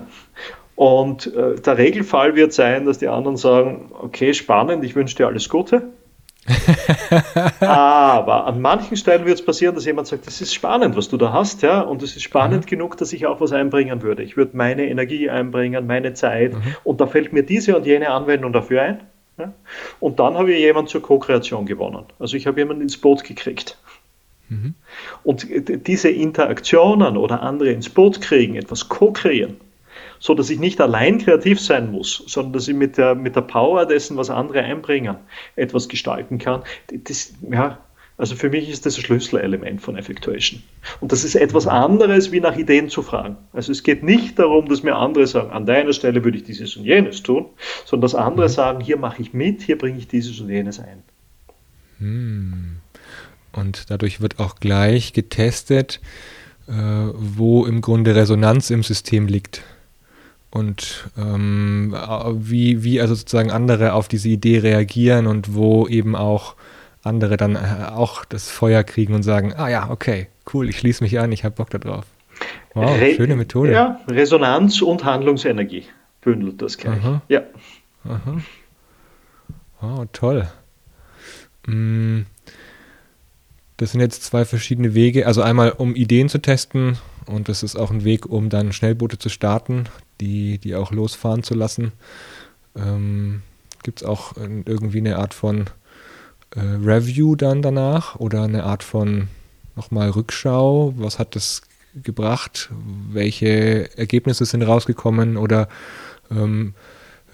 [0.80, 5.26] Und äh, der Regelfall wird sein, dass die anderen sagen, okay, spannend, ich wünsche dir
[5.26, 5.90] alles Gute.
[7.60, 11.18] Aber an manchen Stellen wird es passieren, dass jemand sagt, das ist spannend, was du
[11.18, 12.70] da hast, ja, und es ist spannend mhm.
[12.70, 14.22] genug, dass ich auch was einbringen würde.
[14.22, 16.74] Ich würde meine Energie einbringen, meine Zeit, mhm.
[16.82, 19.00] und da fällt mir diese und jene Anwendung dafür ein.
[19.36, 19.52] Ja?
[20.00, 22.04] Und dann habe ich jemanden zur Co-Kreation gewonnen.
[22.18, 23.76] Also ich habe jemanden ins Boot gekriegt.
[24.48, 24.76] Mhm.
[25.24, 25.46] Und
[25.86, 29.58] diese Interaktionen oder andere ins Boot kriegen, etwas co-kreieren,
[30.20, 33.40] so dass ich nicht allein kreativ sein muss, sondern dass ich mit der, mit der
[33.40, 35.16] Power dessen, was andere einbringen,
[35.56, 36.62] etwas gestalten kann.
[36.88, 37.78] Das, ja,
[38.18, 40.62] also für mich ist das ein Schlüsselelement von Effectuation.
[41.00, 43.38] Und das ist etwas anderes, wie nach Ideen zu fragen.
[43.54, 46.76] Also es geht nicht darum, dass mir andere sagen, an deiner Stelle würde ich dieses
[46.76, 47.46] und jenes tun,
[47.86, 48.52] sondern dass andere mhm.
[48.52, 51.02] sagen, hier mache ich mit, hier bringe ich dieses und jenes ein.
[51.98, 52.76] Hm.
[53.52, 56.00] Und dadurch wird auch gleich getestet,
[56.68, 59.62] äh, wo im Grunde Resonanz im System liegt
[60.50, 61.94] und ähm,
[62.38, 66.56] wie, wie also sozusagen andere auf diese Idee reagieren und wo eben auch
[67.02, 71.02] andere dann äh, auch das Feuer kriegen und sagen, ah ja, okay, cool, ich schließe
[71.02, 72.04] mich an, ich habe Bock darauf.
[72.74, 73.72] Wow, Re schöne Methode.
[73.72, 75.84] Ja, Resonanz und Handlungsenergie
[76.20, 76.98] bündelt das gleich.
[76.98, 77.22] Aha.
[77.28, 77.42] Ja.
[78.04, 78.40] Aha.
[79.80, 80.48] Wow, toll.
[81.66, 82.22] Mm,
[83.76, 85.26] das sind jetzt zwei verschiedene Wege.
[85.26, 89.18] Also einmal, um Ideen zu testen und das ist auch ein Weg, um dann Schnellboote
[89.18, 89.86] zu starten
[90.20, 91.92] die, die auch losfahren zu lassen.
[92.76, 93.42] Ähm,
[93.82, 95.66] Gibt es auch irgendwie eine Art von
[96.54, 99.28] äh, Review dann danach oder eine Art von
[99.74, 100.92] nochmal Rückschau?
[100.96, 101.62] Was hat das
[102.02, 102.70] gebracht?
[103.10, 105.68] Welche Ergebnisse sind rausgekommen oder
[106.30, 106.74] ähm,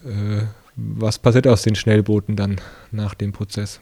[0.04, 0.44] äh,
[0.76, 2.60] was passiert aus den Schnellbooten dann
[2.92, 3.80] nach dem Prozess?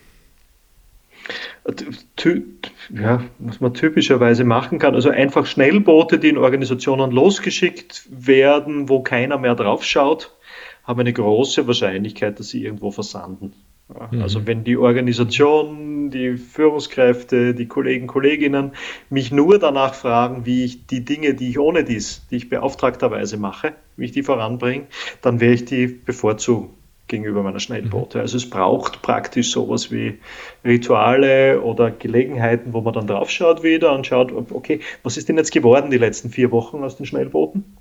[2.93, 4.95] Ja, was man typischerweise machen kann.
[4.95, 10.35] Also einfach Schnellboote, die in Organisationen losgeschickt werden, wo keiner mehr drauf schaut,
[10.83, 13.53] haben eine große Wahrscheinlichkeit, dass sie irgendwo versanden.
[13.93, 14.21] Ja, mhm.
[14.21, 18.71] Also wenn die Organisation, die Führungskräfte, die Kollegen, Kolleginnen
[19.09, 23.37] mich nur danach fragen, wie ich die Dinge, die ich ohne dies, die ich beauftragterweise
[23.37, 24.87] mache, wie ich die voranbringe,
[25.21, 26.69] dann werde ich die bevorzugen
[27.15, 28.17] gegenüber meiner Schnellboote.
[28.17, 28.21] Mhm.
[28.21, 30.19] Also es braucht praktisch sowas wie
[30.63, 35.51] Rituale oder Gelegenheiten, wo man dann draufschaut wieder und schaut, okay, was ist denn jetzt
[35.51, 37.77] geworden die letzten vier Wochen aus den Schnellbooten?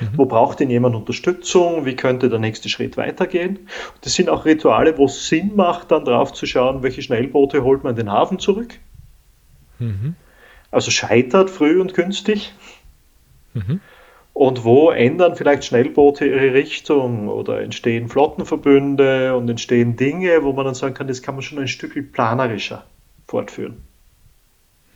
[0.00, 0.08] Mhm.
[0.16, 1.84] Wo braucht denn jemand Unterstützung?
[1.84, 3.68] Wie könnte der nächste Schritt weitergehen?
[4.02, 7.84] Das sind auch Rituale, wo es Sinn macht, dann drauf zu schauen, welche Schnellboote holt
[7.84, 8.78] man in den Hafen zurück.
[9.78, 10.14] Mhm.
[10.70, 12.52] Also scheitert früh und günstig.
[13.54, 13.80] Mhm.
[14.32, 20.64] Und wo ändern vielleicht Schnellboote ihre Richtung oder entstehen Flottenverbünde und entstehen Dinge, wo man
[20.64, 22.84] dann sagen kann, das kann man schon ein Stück planerischer
[23.26, 23.82] fortführen.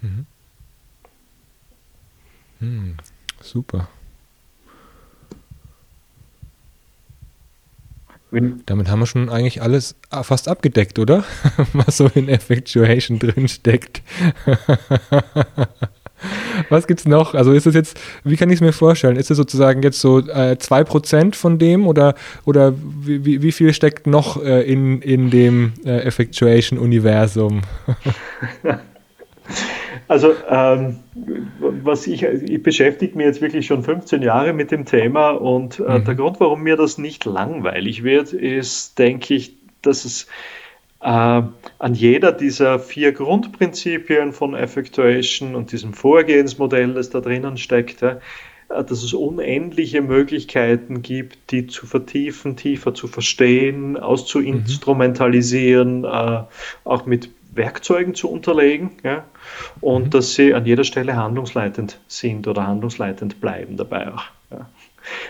[0.01, 0.27] Mhm.
[2.61, 2.97] Hm,
[3.41, 3.89] super.
[8.31, 11.25] Damit haben wir schon eigentlich alles fast abgedeckt, oder?
[11.73, 14.03] Was so in Effectuation drin steckt.
[16.69, 17.35] Was gibt's noch?
[17.35, 19.17] Also ist es jetzt, wie kann ich es mir vorstellen?
[19.17, 22.15] Ist es sozusagen jetzt so äh, 2% von dem oder,
[22.45, 27.63] oder wie, wie viel steckt noch äh, in, in dem äh, Effectuation-Universum?
[30.09, 30.99] Also ähm,
[31.83, 35.99] was ich, ich beschäftige mich jetzt wirklich schon 15 Jahre mit dem Thema und äh,
[35.99, 36.05] mhm.
[36.05, 40.27] der Grund, warum mir das nicht langweilig wird, ist, denke ich, dass es
[41.01, 41.43] äh,
[41.85, 48.17] an jeder dieser vier Grundprinzipien von Effectuation und diesem Vorgehensmodell, das da drinnen steckt, äh,
[48.71, 56.05] dass es unendliche Möglichkeiten gibt, die zu vertiefen, tiefer zu verstehen, auszuinstrumentalisieren, mhm.
[56.07, 56.45] äh,
[56.85, 59.27] auch mit Werkzeugen zu unterlegen ja,
[59.83, 60.11] und mhm.
[60.11, 64.25] dass sie an jeder Stelle handlungsleitend sind oder handlungsleitend bleiben dabei auch.
[64.51, 64.71] Ja.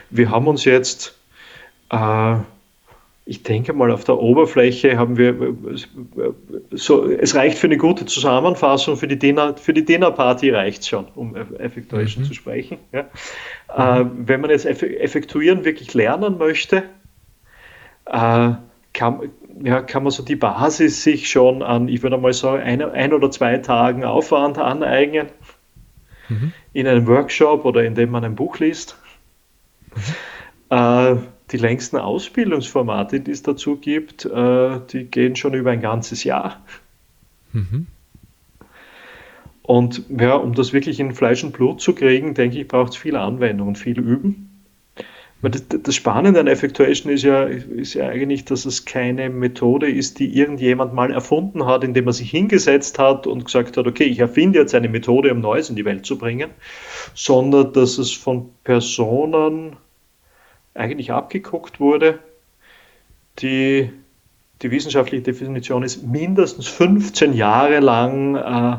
[0.09, 1.19] Wir haben uns jetzt
[1.91, 2.37] äh,
[3.27, 5.35] ich denke mal, auf der Oberfläche haben wir
[6.71, 10.89] so, es reicht für eine gute Zusammenfassung, für die Dinner, für die Dinnerparty reicht es
[10.89, 12.29] schon, um Effectuation mhm.
[12.29, 12.79] zu sprechen.
[12.93, 13.03] Ja.
[13.03, 13.07] Mhm.
[13.79, 16.83] Äh, wenn man jetzt Effektuieren wirklich lernen möchte,
[18.05, 18.51] äh,
[18.93, 19.21] kann,
[19.63, 23.15] ja, kann man so die Basis sich schon an, ich würde mal sagen, ein, ein
[23.15, 25.29] oder zwei Tagen Aufwand aneignen,
[26.29, 26.53] mhm.
[26.75, 28.99] in einem Workshop oder indem man ein Buch liest.
[30.71, 30.77] Mhm.
[30.77, 31.17] Äh,
[31.55, 36.65] die längsten Ausbildungsformate, die es dazu gibt, äh, die gehen schon über ein ganzes Jahr.
[37.53, 37.87] Mhm.
[39.63, 42.97] Und ja, um das wirklich in Fleisch und Blut zu kriegen, denke ich, braucht es
[42.97, 44.51] viel Anwendung und viel Üben.
[45.43, 50.19] Das, das, Spannende an Effectuation ist ja, ist ja eigentlich, dass es keine Methode ist,
[50.19, 54.19] die irgendjemand mal erfunden hat, indem er sich hingesetzt hat und gesagt hat, okay, ich
[54.19, 56.51] erfinde jetzt eine Methode, um Neues in die Welt zu bringen,
[57.15, 59.77] sondern dass es von Personen
[60.75, 62.19] eigentlich abgeguckt wurde.
[63.39, 63.91] Die,
[64.63, 68.79] die wissenschaftliche Definition ist mindestens 15 Jahre lang äh,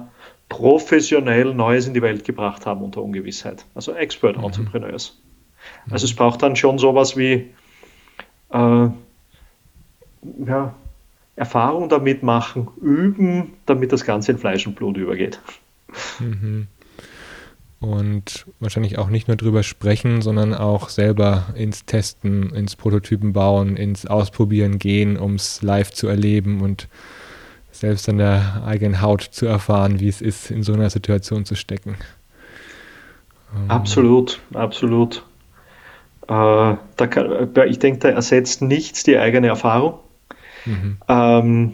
[0.49, 3.65] professionell Neues in die Welt gebracht haben unter Ungewissheit.
[3.73, 4.45] Also Expert mhm.
[4.45, 5.19] Entrepreneurs.
[5.85, 5.93] Mhm.
[5.93, 7.51] Also es braucht dann schon sowas wie
[8.51, 8.87] äh,
[10.45, 10.75] ja,
[11.35, 15.39] Erfahrung damit machen, üben, damit das Ganze in Fleisch und Blut übergeht.
[16.19, 16.67] Mhm
[17.79, 23.77] und wahrscheinlich auch nicht nur drüber sprechen, sondern auch selber ins Testen, ins Prototypen bauen,
[23.77, 26.87] ins Ausprobieren gehen, um es live zu erleben und
[27.71, 31.55] selbst an der eigenen Haut zu erfahren, wie es ist, in so einer Situation zu
[31.55, 31.97] stecken.
[33.53, 35.23] Ähm, absolut, absolut.
[36.27, 39.99] Äh, kann, ich denke, da ersetzt nichts die eigene Erfahrung.
[40.65, 40.97] Mhm.
[41.07, 41.73] Ähm,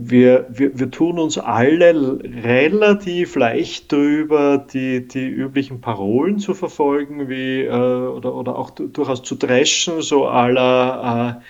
[0.00, 7.28] wir, wir, wir tun uns alle relativ leicht drüber, die, die üblichen Parolen zu verfolgen,
[7.28, 11.42] wie, äh, oder, oder auch durchaus zu dreschen, so aller,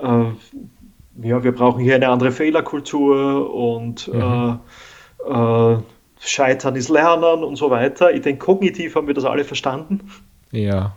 [0.00, 0.24] äh, äh,
[1.22, 4.60] ja, wir brauchen hier eine andere Fehlerkultur und mhm.
[5.28, 5.78] Äh, äh,
[6.18, 8.12] Scheitern ist Lernen und so weiter.
[8.12, 10.00] Ich denke, kognitiv haben wir das alle verstanden.
[10.50, 10.94] Ja.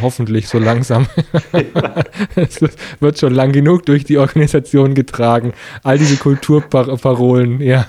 [0.00, 1.06] Hoffentlich so langsam.
[2.36, 2.60] es
[3.00, 5.54] wird schon lang genug durch die Organisation getragen.
[5.82, 7.86] All diese Kulturparolen, ja.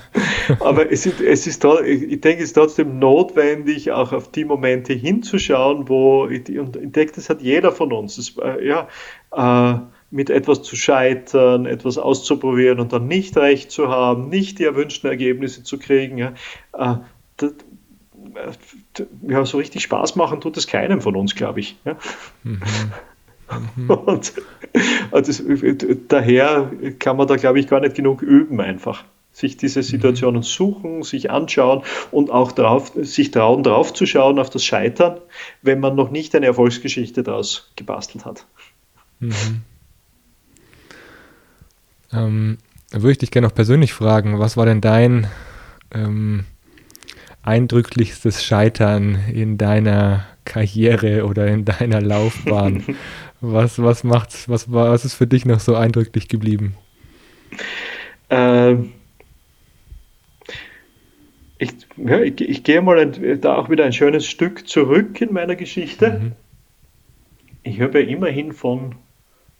[0.59, 4.93] Aber es ist, es ist, ich denke, es ist trotzdem notwendig, auch auf die Momente
[4.93, 8.87] hinzuschauen, wo, und ich denke, das hat jeder von uns, das, äh, ja,
[9.35, 9.79] äh,
[10.09, 15.09] mit etwas zu scheitern, etwas auszuprobieren und dann nicht recht zu haben, nicht die erwünschten
[15.09, 16.17] Ergebnisse zu kriegen.
[16.17, 16.33] Ja.
[16.77, 16.97] Äh,
[17.37, 17.53] das,
[19.27, 21.77] ja, so richtig Spaß machen tut es keinem von uns, glaube ich.
[21.85, 21.97] Ja?
[22.43, 22.61] Mhm.
[23.75, 23.89] Mhm.
[23.89, 24.33] Und,
[25.11, 25.43] das,
[26.07, 29.03] daher kann man da, glaube ich, gar nicht genug üben einfach.
[29.31, 29.83] Sich diese mhm.
[29.83, 30.43] Situationen mhm.
[30.43, 35.19] suchen, sich anschauen und auch drauf, sich trauen, drauf zu schauen auf das Scheitern,
[35.61, 38.45] wenn man noch nicht eine Erfolgsgeschichte daraus gebastelt hat.
[39.19, 39.61] Mhm.
[42.11, 42.57] Ähm,
[42.91, 45.27] da würde ich dich gerne noch persönlich fragen, was war denn dein
[45.93, 46.45] ähm,
[47.43, 52.83] eindrücklichstes Scheitern in deiner Karriere oder in deiner Laufbahn?
[53.41, 56.75] was, was macht's, was, was ist für dich noch so eindrücklich geblieben?
[58.29, 58.93] Ähm,
[61.57, 65.33] ich, ja, ich, ich, gehe mal ein, da auch wieder ein schönes Stück zurück in
[65.33, 66.19] meiner Geschichte.
[66.19, 66.31] Mhm.
[67.63, 68.95] Ich habe ja immerhin von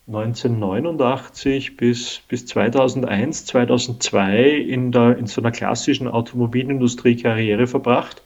[0.08, 8.22] 1989 bis, bis 2001, 2002 in, der, in so einer klassischen Automobilindustrie Karriere verbracht.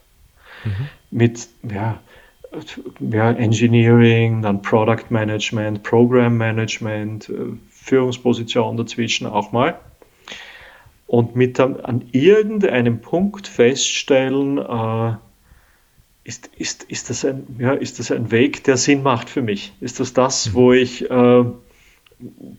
[0.65, 0.87] Mhm.
[1.11, 1.99] Mit ja,
[2.99, 7.33] ja, Engineering, dann Product Management, Program Management, äh,
[7.69, 9.79] Führungsposition dazwischen auch mal.
[11.05, 15.13] Und mit an, an irgendeinem Punkt feststellen, äh,
[16.23, 19.71] ist, ist, ist, das ein, ja, ist das ein Weg, der Sinn macht für mich?
[19.79, 20.77] Ist das das, wo mhm.
[20.77, 21.45] ich äh,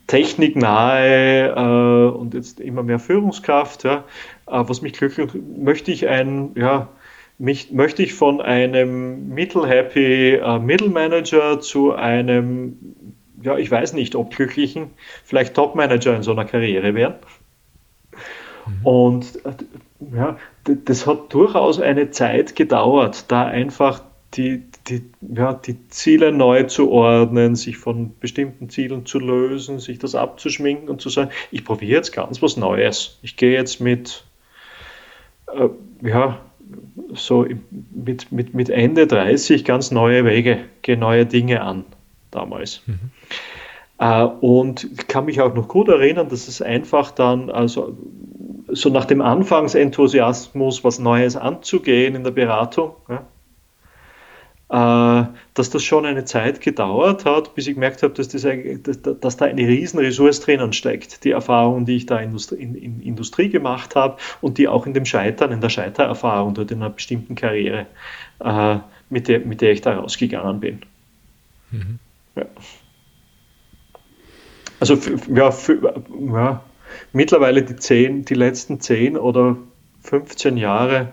[0.07, 4.05] techniknahe äh, und jetzt immer mehr Führungskraft, ja,
[4.47, 6.87] äh, was mich glücklich möchte ich ein, ja,
[7.37, 12.77] mich, möchte ich von einem mittel-happy äh, Middle Manager zu einem,
[13.41, 14.91] ja, ich weiß nicht, ob glücklichen,
[15.23, 17.15] vielleicht Top Manager in so einer Karriere werden.
[18.65, 18.85] Mhm.
[18.85, 19.51] Und äh,
[20.15, 24.01] ja, das hat durchaus eine Zeit gedauert, da einfach
[24.33, 29.99] die, die, ja, die Ziele neu zu ordnen, sich von bestimmten Zielen zu lösen, sich
[29.99, 33.19] das abzuschminken und zu sagen, ich probiere jetzt ganz was Neues.
[33.21, 34.23] Ich gehe jetzt mit,
[35.47, 35.69] äh,
[36.07, 36.39] ja,
[37.13, 37.45] so
[37.91, 41.85] mit, mit, mit Ende 30 ganz neue Wege, gehe neue Dinge an
[42.31, 42.81] damals.
[42.85, 43.11] Mhm.
[43.99, 47.97] Äh, und kann mich auch noch gut erinnern, dass es einfach dann, also
[48.67, 53.23] so nach dem Anfangsenthusiasmus was Neues anzugehen in der Beratung, ja,
[54.69, 59.37] dass das schon eine Zeit gedauert hat, bis ich gemerkt habe, dass, das, dass, dass
[59.37, 61.23] da eine riesen Ressource drinnen steckt.
[61.23, 64.93] Die Erfahrung, die ich da in, in, in Industrie gemacht habe und die auch in
[64.93, 67.87] dem Scheitern, in der Scheitererfahrung dort in einer bestimmten Karriere,
[68.41, 68.77] äh,
[69.09, 70.81] mit, der, mit der ich da rausgegangen bin.
[71.71, 71.99] Mhm.
[72.35, 72.45] Ja.
[74.79, 74.97] Also
[75.33, 76.63] ja, für, ja,
[77.11, 79.57] mittlerweile die, zehn, die letzten zehn oder
[80.03, 81.11] 15 Jahre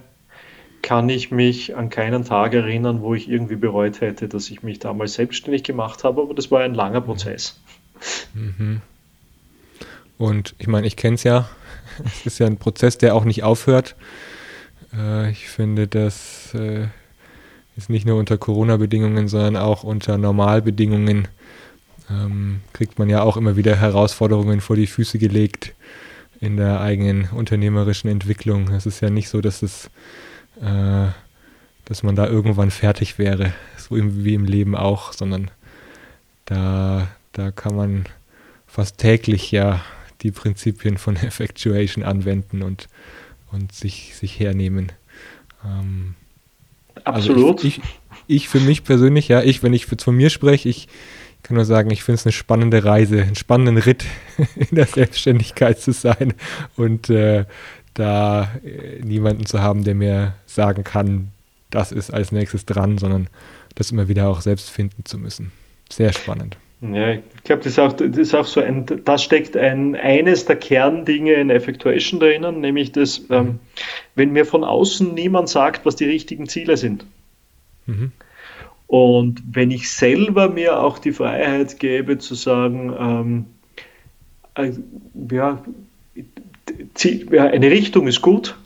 [0.86, 4.78] kann ich mich an keinen Tag erinnern, wo ich irgendwie bereut hätte, dass ich mich
[4.78, 7.58] damals selbstständig gemacht habe, aber das war ein langer Prozess.
[8.34, 8.82] Mhm.
[10.16, 11.48] Und ich meine, ich kenne es ja,
[12.04, 13.96] es ist ja ein Prozess, der auch nicht aufhört.
[14.96, 16.86] Äh, ich finde, das äh,
[17.76, 21.26] ist nicht nur unter Corona-Bedingungen, sondern auch unter Normalbedingungen
[22.08, 25.74] ähm, kriegt man ja auch immer wieder Herausforderungen vor die Füße gelegt
[26.40, 28.68] in der eigenen unternehmerischen Entwicklung.
[28.68, 29.90] Es ist ja nicht so, dass es
[30.60, 31.08] äh,
[31.84, 35.50] dass man da irgendwann fertig wäre, so wie im Leben auch, sondern
[36.44, 38.04] da, da kann man
[38.66, 39.80] fast täglich ja
[40.22, 42.88] die Prinzipien von Effectuation anwenden und,
[43.52, 44.92] und sich, sich hernehmen.
[45.64, 46.14] Ähm,
[47.04, 47.58] Absolut.
[47.58, 47.84] Also ich, ich,
[48.26, 50.88] ich, für mich persönlich, ja, ich, wenn ich von mir spreche, ich
[51.42, 54.04] kann nur sagen, ich finde es eine spannende Reise, einen spannenden Ritt
[54.56, 56.34] in der Selbstständigkeit zu sein
[56.76, 57.44] und äh,
[57.96, 61.28] da äh, niemanden zu haben, der mir sagen kann,
[61.70, 63.28] das ist als nächstes dran, sondern
[63.74, 65.50] das immer wieder auch selbst finden zu müssen.
[65.90, 66.56] Sehr spannend.
[66.80, 70.44] Ja, ich glaube, das, ist auch, das ist auch so ein, da steckt ein, eines
[70.44, 73.60] der Kerndinge in Effectuation drinnen, nämlich dass, ähm,
[74.14, 77.06] wenn mir von außen niemand sagt, was die richtigen Ziele sind.
[77.86, 78.12] Mhm.
[78.86, 83.44] Und wenn ich selber mir auch die Freiheit gebe zu sagen, ähm,
[84.54, 84.72] äh,
[85.34, 85.62] ja,
[87.38, 88.56] eine Richtung ist gut,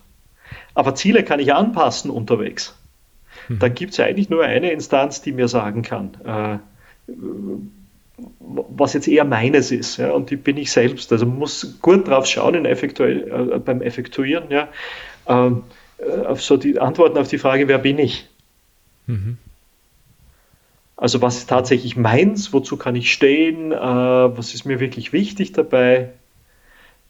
[0.75, 2.77] aber Ziele kann ich anpassen unterwegs.
[3.49, 3.59] Hm.
[3.59, 6.59] Dann gibt es eigentlich nur eine Instanz, die mir sagen kann, äh,
[8.39, 9.97] was jetzt eher meines ist.
[9.97, 11.13] Ja, und die bin ich selbst.
[11.13, 14.69] Also man muss gut drauf schauen Effektu äh, beim Effektuieren, ja,
[15.27, 15.63] ähm,
[15.99, 18.29] äh, auf so die Antworten auf die Frage, wer bin ich?
[19.07, 19.39] Mhm.
[20.97, 25.53] Also was ist tatsächlich meins, wozu kann ich stehen, äh, was ist mir wirklich wichtig
[25.53, 26.11] dabei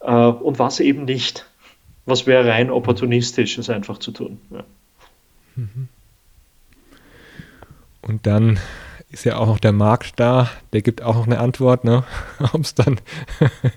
[0.01, 1.47] äh, und was eben nicht.
[2.07, 4.41] Was wäre rein opportunistisch, es einfach zu tun.
[4.51, 4.65] Ja.
[5.57, 5.89] Mhm.
[8.03, 8.59] Und dann
[9.11, 12.05] ist ja auch noch der Markt da, der gibt auch noch eine Antwort, ne?
[12.53, 13.01] ob es dann,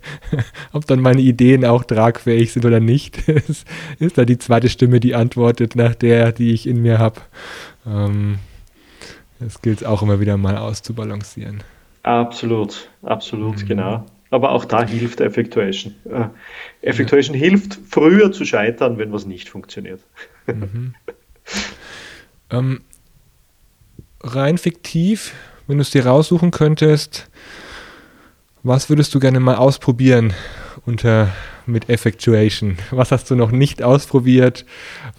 [0.74, 3.67] ob dann meine Ideen auch tragfähig sind oder nicht, ist,
[3.99, 7.21] ist da die zweite Stimme, die antwortet nach der, die ich in mir habe.
[7.86, 8.39] Ähm,
[9.39, 11.63] das gilt es auch immer wieder mal auszubalancieren.
[12.03, 13.67] Absolut, absolut, mhm.
[13.67, 14.05] genau.
[14.34, 15.93] Aber auch da hilft Effectuation.
[16.05, 16.25] Äh,
[16.81, 17.41] Effectuation ja.
[17.41, 20.01] hilft, früher zu scheitern, wenn was nicht funktioniert.
[20.47, 20.95] Mhm.
[22.49, 22.81] ähm,
[24.21, 25.36] rein fiktiv,
[25.67, 27.29] wenn du es dir raussuchen könntest,
[28.63, 30.34] was würdest du gerne mal ausprobieren
[30.84, 31.31] unter
[31.67, 32.79] mit Effectuation?
[32.89, 34.65] Was hast du noch nicht ausprobiert?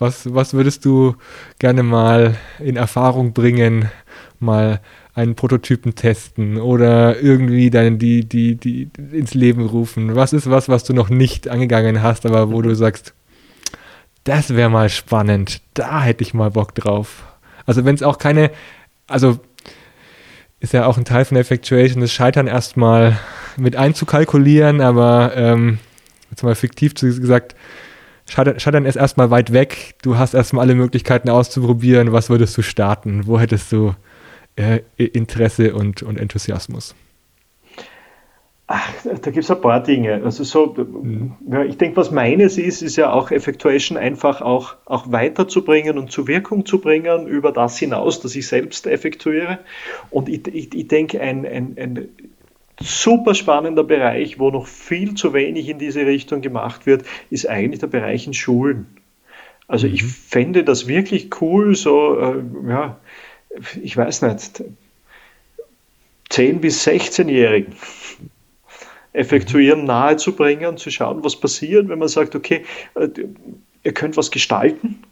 [0.01, 1.15] Was, was würdest du
[1.61, 3.93] gerne mal in Erfahrung bringen,
[4.41, 4.81] mal
[5.15, 10.17] einen Prototypen testen oder irgendwie dann die, die, die ins Leben rufen?
[10.17, 13.15] Was ist was, was du noch nicht angegangen hast, aber wo du sagst,
[14.25, 17.25] das wäre mal spannend, da hätte ich mal Bock drauf.
[17.67, 18.51] Also wenn es auch keine,
[19.07, 19.39] also
[20.61, 23.19] ist ja auch ein Teil von Effectuation, das Scheitern erstmal
[23.57, 25.79] mit einzukalkulieren, aber ähm,
[26.31, 27.55] jetzt mal fiktiv gesagt,
[28.27, 33.27] Scheitern ist erstmal weit weg, du hast erstmal alle Möglichkeiten auszuprobieren, was würdest du starten,
[33.27, 33.95] wo hättest du
[34.57, 36.95] äh, Interesse und, und Enthusiasmus?
[38.67, 40.23] Ach, da gibt es ein paar Dinge.
[40.25, 41.35] Also so, mhm.
[41.51, 46.11] ja, ich denke, was meines ist, ist ja auch Effectuation einfach auch, auch weiterzubringen und
[46.11, 49.59] zur Wirkung zu bringen über das hinaus, dass ich selbst effektuiere.
[50.11, 52.09] Und ich, ich, ich denke, ein, ein, ein
[52.81, 57.81] super spannender Bereich, wo noch viel zu wenig in diese Richtung gemacht wird, ist eigentlich
[57.81, 58.87] der Bereich in Schulen.
[59.69, 60.09] Also ich mhm.
[60.09, 62.99] fände das wirklich cool, so, äh, ja,
[63.83, 64.63] ich weiß nicht,
[66.31, 67.75] 10- bis 16-Jährigen
[69.13, 72.65] effektuieren nahezubringen, zu schauen, was passiert, wenn man sagt, okay,
[72.97, 73.09] äh,
[73.85, 75.05] ihr könnt was gestalten,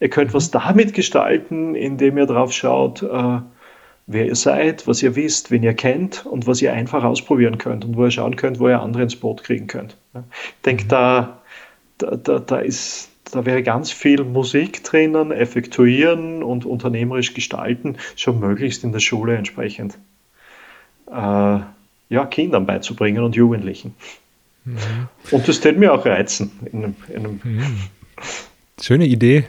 [0.00, 0.52] ihr könnt was mhm.
[0.52, 3.40] damit gestalten, indem ihr drauf schaut, äh,
[4.06, 7.84] wer ihr seid, was ihr wisst, wen ihr kennt und was ihr einfach ausprobieren könnt
[7.84, 9.96] und wo ihr schauen könnt, wo ihr andere ins Boot kriegen könnt.
[10.14, 10.88] Ich denke, mhm.
[10.88, 11.42] da,
[11.98, 18.84] da, da, ist, da wäre ganz viel Musik drinnen, effektuieren und unternehmerisch gestalten, schon möglichst
[18.84, 19.98] in der Schule entsprechend
[21.10, 21.12] äh,
[22.08, 23.94] ja, Kindern beizubringen und Jugendlichen.
[24.64, 25.08] Mhm.
[25.30, 26.52] Und das täte mir auch reizen.
[26.72, 27.76] In einem, in einem mhm.
[28.80, 29.44] Schöne Idee.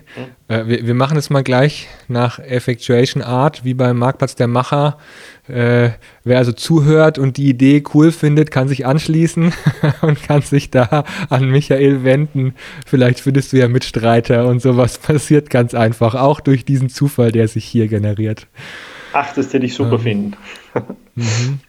[0.47, 4.99] Äh, wir, wir, machen es mal gleich nach Effectuation Art, wie beim Marktplatz der Macher.
[5.47, 5.89] Äh,
[6.23, 9.51] wer also zuhört und die Idee cool findet, kann sich anschließen
[10.01, 12.53] und kann sich da an Michael wenden.
[12.85, 17.47] Vielleicht findest du ja Mitstreiter und sowas passiert ganz einfach, auch durch diesen Zufall, der
[17.47, 18.45] sich hier generiert.
[19.13, 20.37] Ach, das hätte ich super ähm, finden.
[21.15, 21.59] mhm.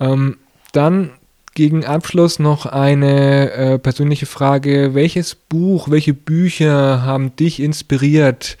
[0.00, 0.36] ähm,
[0.72, 1.10] dann
[1.54, 4.94] gegen Abschluss noch eine äh, persönliche Frage.
[4.94, 8.56] Welches Buch, welche Bücher haben dich inspiriert?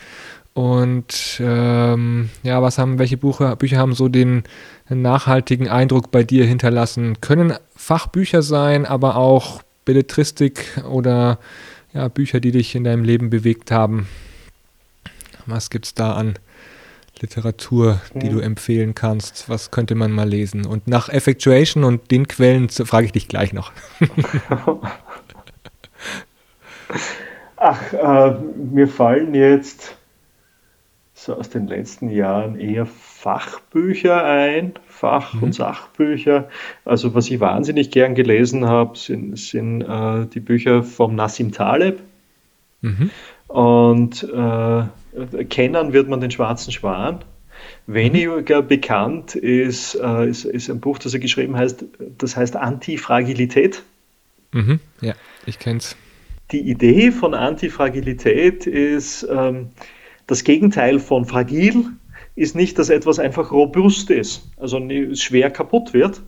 [0.52, 4.42] Und ähm, ja, was haben, welche Bucher, Bücher haben so den
[4.88, 7.20] nachhaltigen Eindruck bei dir hinterlassen?
[7.20, 11.38] Können Fachbücher sein, aber auch Belletristik oder
[11.94, 14.08] ja, Bücher, die dich in deinem Leben bewegt haben.
[15.46, 16.34] Was gibt es da an
[17.20, 18.34] Literatur, die mhm.
[18.34, 19.48] du empfehlen kannst?
[19.48, 20.66] Was könnte man mal lesen?
[20.66, 23.72] Und nach Effectuation und den Quellen frage ich dich gleich noch.
[27.56, 29.96] Ach, äh, mir fallen jetzt
[31.12, 35.42] so aus den letzten Jahren eher Fachbücher ein, Fach- mhm.
[35.42, 36.48] und Sachbücher.
[36.86, 42.00] Also was ich wahnsinnig gern gelesen habe, sind, sind äh, die Bücher vom Nassim Taleb.
[42.80, 43.10] Mhm.
[43.48, 44.84] Und äh,
[45.48, 47.24] kennen wird man den Schwarzen Schwan.
[47.86, 51.84] Weniger bekannt ist, äh, ist, ist, ein Buch, das er geschrieben heißt,
[52.18, 53.82] das heißt Antifragilität.
[54.52, 55.14] Mhm, ja,
[55.46, 55.96] ich kenne es.
[56.52, 59.68] Die Idee von Antifragilität ist, ähm,
[60.26, 61.86] das Gegenteil von fragil
[62.34, 64.80] ist nicht, dass etwas einfach robust ist, also
[65.14, 66.22] schwer kaputt wird,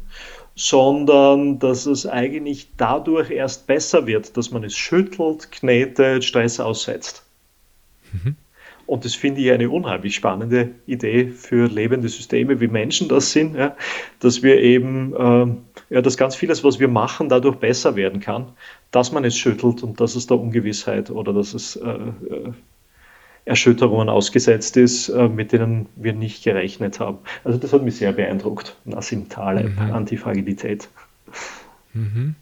[0.55, 7.25] sondern dass es eigentlich dadurch erst besser wird, dass man es schüttelt, knetet, Stress aussetzt.
[8.13, 8.37] Mhm.
[8.93, 13.57] Und das finde ich eine unheimlich spannende Idee für lebende Systeme, wie Menschen das sind,
[13.57, 13.75] ja,
[14.21, 18.53] dass wir eben, äh, ja, dass ganz vieles, was wir machen, dadurch besser werden kann,
[18.91, 22.53] dass man es schüttelt und dass es da Ungewissheit oder dass es äh, äh
[23.47, 27.19] Erschütterungen ausgesetzt ist, äh, mit denen wir nicht gerechnet haben.
[27.45, 28.77] Also das hat mich sehr beeindruckt.
[28.85, 29.91] Nassim Taleb, mhm.
[29.91, 30.91] Antifragilität.
[31.95, 32.35] Mhm.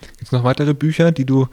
[0.00, 1.48] Gibt es noch weitere Bücher, die du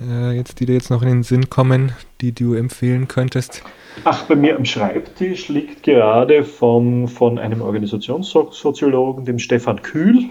[0.00, 3.62] äh, jetzt, die dir jetzt noch in den Sinn kommen, die du empfehlen könntest?
[4.04, 10.30] Ach, bei mir am Schreibtisch liegt gerade vom, von einem Organisationssoziologen, dem Stefan Kühl,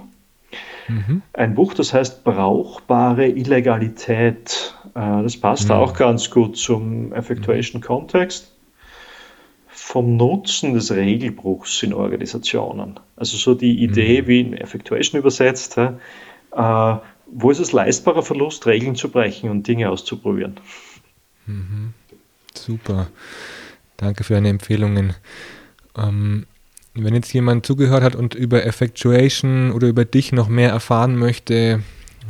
[0.87, 1.21] mhm.
[1.33, 4.73] ein Buch, das heißt Brauchbare Illegalität.
[4.95, 5.75] Äh, das passt mhm.
[5.75, 8.55] auch ganz gut zum Effectuation-Kontext.
[9.67, 12.99] Vom Nutzen des Regelbruchs in Organisationen.
[13.15, 14.27] Also so die Idee, mhm.
[14.27, 15.89] wie in Effectuation übersetzt, äh,
[17.31, 20.59] wo ist es leistbarer Verlust, Regeln zu brechen und Dinge auszuprobieren.
[21.45, 21.93] Mhm.
[22.53, 23.07] Super.
[23.97, 25.13] Danke für deine Empfehlungen.
[25.97, 26.45] Ähm,
[26.93, 31.83] wenn jetzt jemand zugehört hat und über Effectuation oder über dich noch mehr erfahren möchte,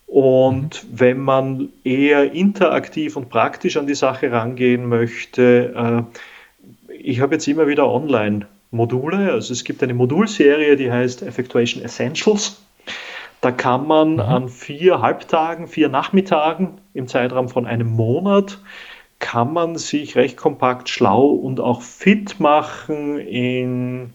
[0.07, 0.89] Und mhm.
[1.01, 6.07] wenn man eher interaktiv und praktisch an die Sache rangehen möchte,
[6.89, 9.33] äh, ich habe jetzt immer wieder Online-Module.
[9.33, 12.62] Also es gibt eine Modulserie, die heißt Effectuation Essentials.
[13.41, 14.20] Da kann man mhm.
[14.20, 18.59] an vier Halbtagen, vier Nachmittagen im Zeitraum von einem Monat
[19.18, 24.14] kann man sich recht kompakt schlau und auch fit machen in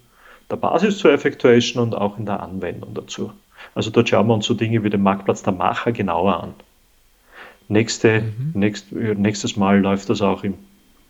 [0.49, 3.31] der Basis zur Effectuation und auch in der Anwendung dazu.
[3.75, 6.53] Also dort schauen wir uns so Dinge wie den Marktplatz der Macher genauer an.
[7.67, 8.51] Nächste, mhm.
[8.55, 10.55] nächst, nächstes Mal läuft das auch im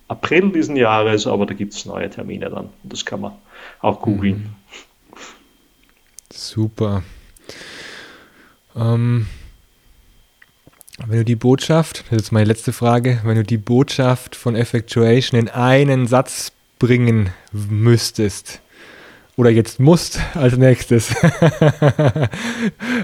[0.10, 2.70] April diesen Jahres, aber da gibt es neue Termine dann.
[2.84, 3.34] Das kann man
[3.82, 4.36] auch googeln.
[4.36, 5.16] Mhm.
[6.32, 7.04] Super.
[8.76, 9.28] Ähm,
[11.08, 15.40] wenn du die Botschaft, das ist meine letzte Frage, wenn du die Botschaft von Effectuation
[15.40, 18.62] in einen Satz bringen müsstest,
[19.40, 21.16] oder jetzt musst als nächstes.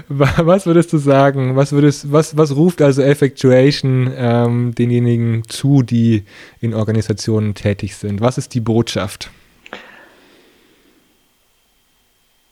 [0.08, 1.56] was würdest du sagen?
[1.56, 6.24] Was, würdest, was, was ruft also Effectuation ähm, denjenigen zu, die
[6.60, 8.20] in Organisationen tätig sind?
[8.20, 9.30] Was ist die Botschaft?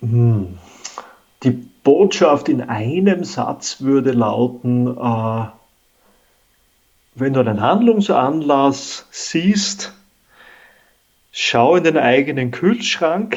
[0.01, 0.57] Hm.
[1.43, 5.45] Die Botschaft in einem Satz würde lauten, äh,
[7.17, 9.93] wenn du einen Handlungsanlass siehst,
[11.33, 13.37] schau in den eigenen Kühlschrank,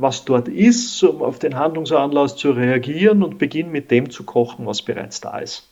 [0.00, 4.64] was dort ist, um auf den Handlungsanlass zu reagieren und beginn mit dem zu kochen,
[4.66, 5.66] was bereits da ist.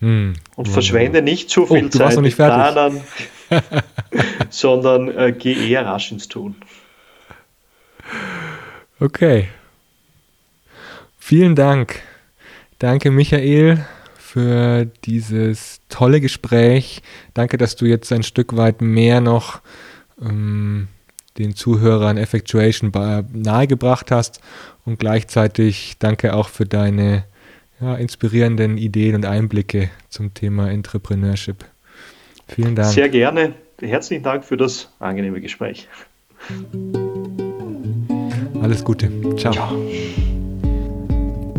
[0.00, 0.34] Hm.
[0.54, 3.00] Und verschwende nicht zu viel oh, Zeit mit Planern,
[4.50, 6.54] sondern äh, geh eher rasch ins Tun.
[9.00, 9.48] Okay.
[11.18, 12.00] Vielen Dank.
[12.78, 13.84] Danke, Michael,
[14.16, 17.02] für dieses tolle Gespräch.
[17.34, 19.60] Danke, dass du jetzt ein Stück weit mehr noch
[20.20, 20.88] ähm,
[21.38, 22.92] den Zuhörern Effectuation
[23.32, 24.40] nahegebracht hast
[24.84, 27.24] und gleichzeitig danke auch für deine
[27.80, 31.64] ja, inspirierenden Ideen und Einblicke zum Thema Entrepreneurship.
[32.48, 32.92] Vielen Dank.
[32.92, 33.54] Sehr gerne.
[33.80, 35.88] Herzlichen Dank für das angenehme Gespräch.
[38.62, 39.10] Alles Gute.
[39.36, 39.52] Ciao.
[39.52, 39.76] Ciao.